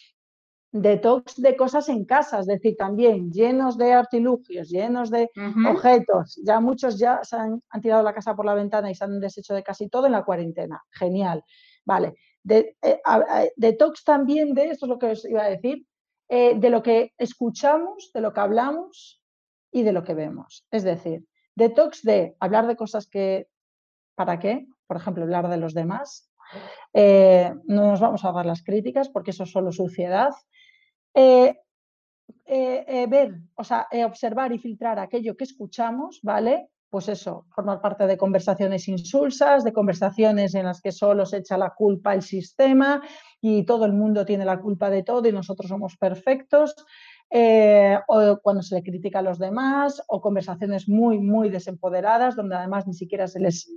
[0.70, 5.30] detox de cosas en casa, es decir, también llenos de artilugios, llenos de
[5.68, 6.40] objetos.
[6.44, 9.54] Ya muchos ya se han, tirado la casa por la ventana y se han deshecho
[9.54, 10.82] de casi todo en la cuarentena.
[10.90, 11.42] Genial.
[11.84, 12.14] Vale.
[12.42, 13.00] De, eh,
[13.56, 15.86] detox también de, esto es lo que os iba a decir,
[16.28, 19.22] eh, de lo que escuchamos, de lo que hablamos
[19.72, 20.66] y de lo que vemos.
[20.70, 23.48] Es decir, detox de hablar de cosas que,
[24.14, 24.66] ¿para qué?
[24.86, 26.27] Por ejemplo, hablar de los demás.
[26.92, 30.30] Eh, no nos vamos a dar las críticas porque eso es solo suciedad.
[31.14, 31.56] Eh,
[32.46, 36.68] eh, ver, o sea, observar y filtrar aquello que escuchamos, ¿vale?
[36.90, 41.58] Pues eso, formar parte de conversaciones insulsas, de conversaciones en las que solo se echa
[41.58, 43.02] la culpa el sistema
[43.42, 46.74] y todo el mundo tiene la culpa de todo y nosotros somos perfectos.
[47.30, 52.86] O cuando se le critica a los demás, o conversaciones muy, muy desempoderadas, donde además
[52.86, 53.70] ni siquiera se les,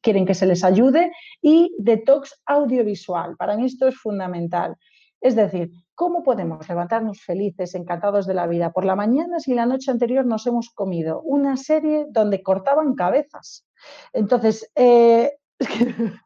[0.00, 3.36] quieren que se les ayude, y detox audiovisual.
[3.36, 4.76] Para mí esto es fundamental.
[5.20, 9.66] Es decir, ¿cómo podemos levantarnos felices, encantados de la vida por la mañana si la
[9.66, 13.64] noche anterior nos hemos comido una serie donde cortaban cabezas?
[14.12, 15.32] Entonces, eh,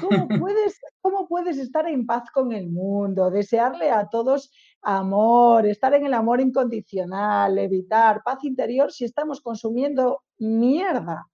[0.00, 4.50] ¿cómo, puedes, ¿cómo puedes estar en paz con el mundo, desearle a todos
[4.82, 11.26] amor, estar en el amor incondicional, evitar paz interior si estamos consumiendo mierda?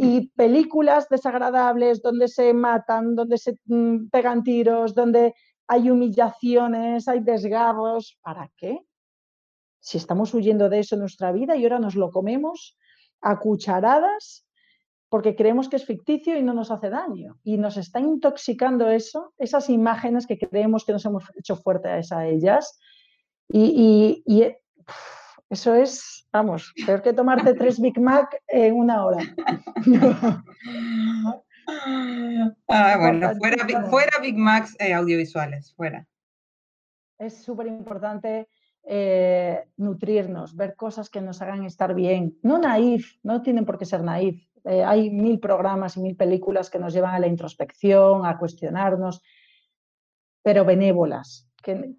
[0.00, 5.34] y películas desagradables donde se matan, donde se mm, pegan tiros, donde
[5.66, 8.16] hay humillaciones, hay desgarros.
[8.22, 8.78] ¿Para qué?
[9.80, 12.78] Si estamos huyendo de eso en nuestra vida y ahora nos lo comemos
[13.20, 14.46] a cucharadas
[15.08, 17.38] porque creemos que es ficticio y no nos hace daño.
[17.42, 22.26] Y nos está intoxicando eso, esas imágenes que creemos que nos hemos hecho fuertes a
[22.26, 22.78] ellas.
[23.48, 24.58] Y, eh,
[25.48, 29.22] eso es, vamos, peor que tomarte tres Big Mac en una hora.
[32.66, 33.30] Ah, bueno,
[33.90, 36.06] fuera, Big Macs eh, audiovisuales, fuera.
[37.18, 38.48] Es súper importante
[38.84, 42.38] eh, nutrirnos, ver cosas que nos hagan estar bien.
[42.42, 44.47] No naif, no tienen por qué ser naif.
[44.64, 49.22] Eh, hay mil programas y mil películas que nos llevan a la introspección, a cuestionarnos,
[50.42, 51.48] pero benévolas.
[51.62, 51.94] Que,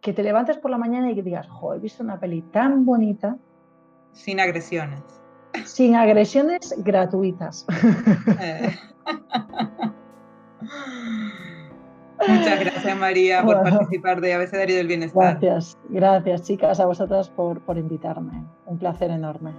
[0.00, 2.84] que te levantes por la mañana y que digas, jo, he visto una peli tan
[2.84, 3.36] bonita.
[4.12, 5.02] Sin agresiones.
[5.64, 7.66] Sin agresiones gratuitas.
[12.26, 15.38] Muchas gracias, María, por participar de Abecedario del Bienestar.
[15.40, 18.44] Gracias, gracias, chicas, a vosotras por, por invitarme.
[18.66, 19.54] Un placer enorme.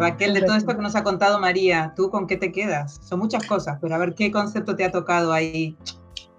[0.00, 3.00] Raquel, de todo esto que nos ha contado María, ¿tú con qué te quedas?
[3.02, 5.76] Son muchas cosas, pero a ver qué concepto te ha tocado ahí.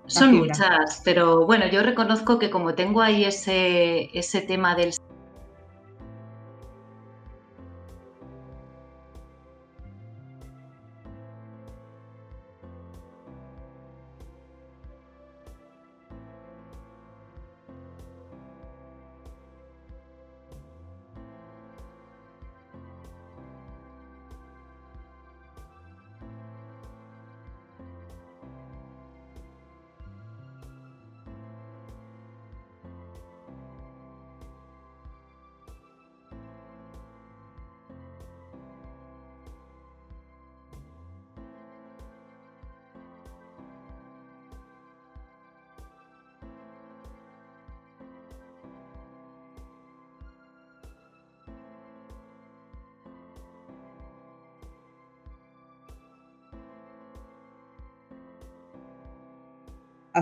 [0.08, 4.94] Son muchas, pero bueno, yo reconozco que como tengo ahí ese, ese tema del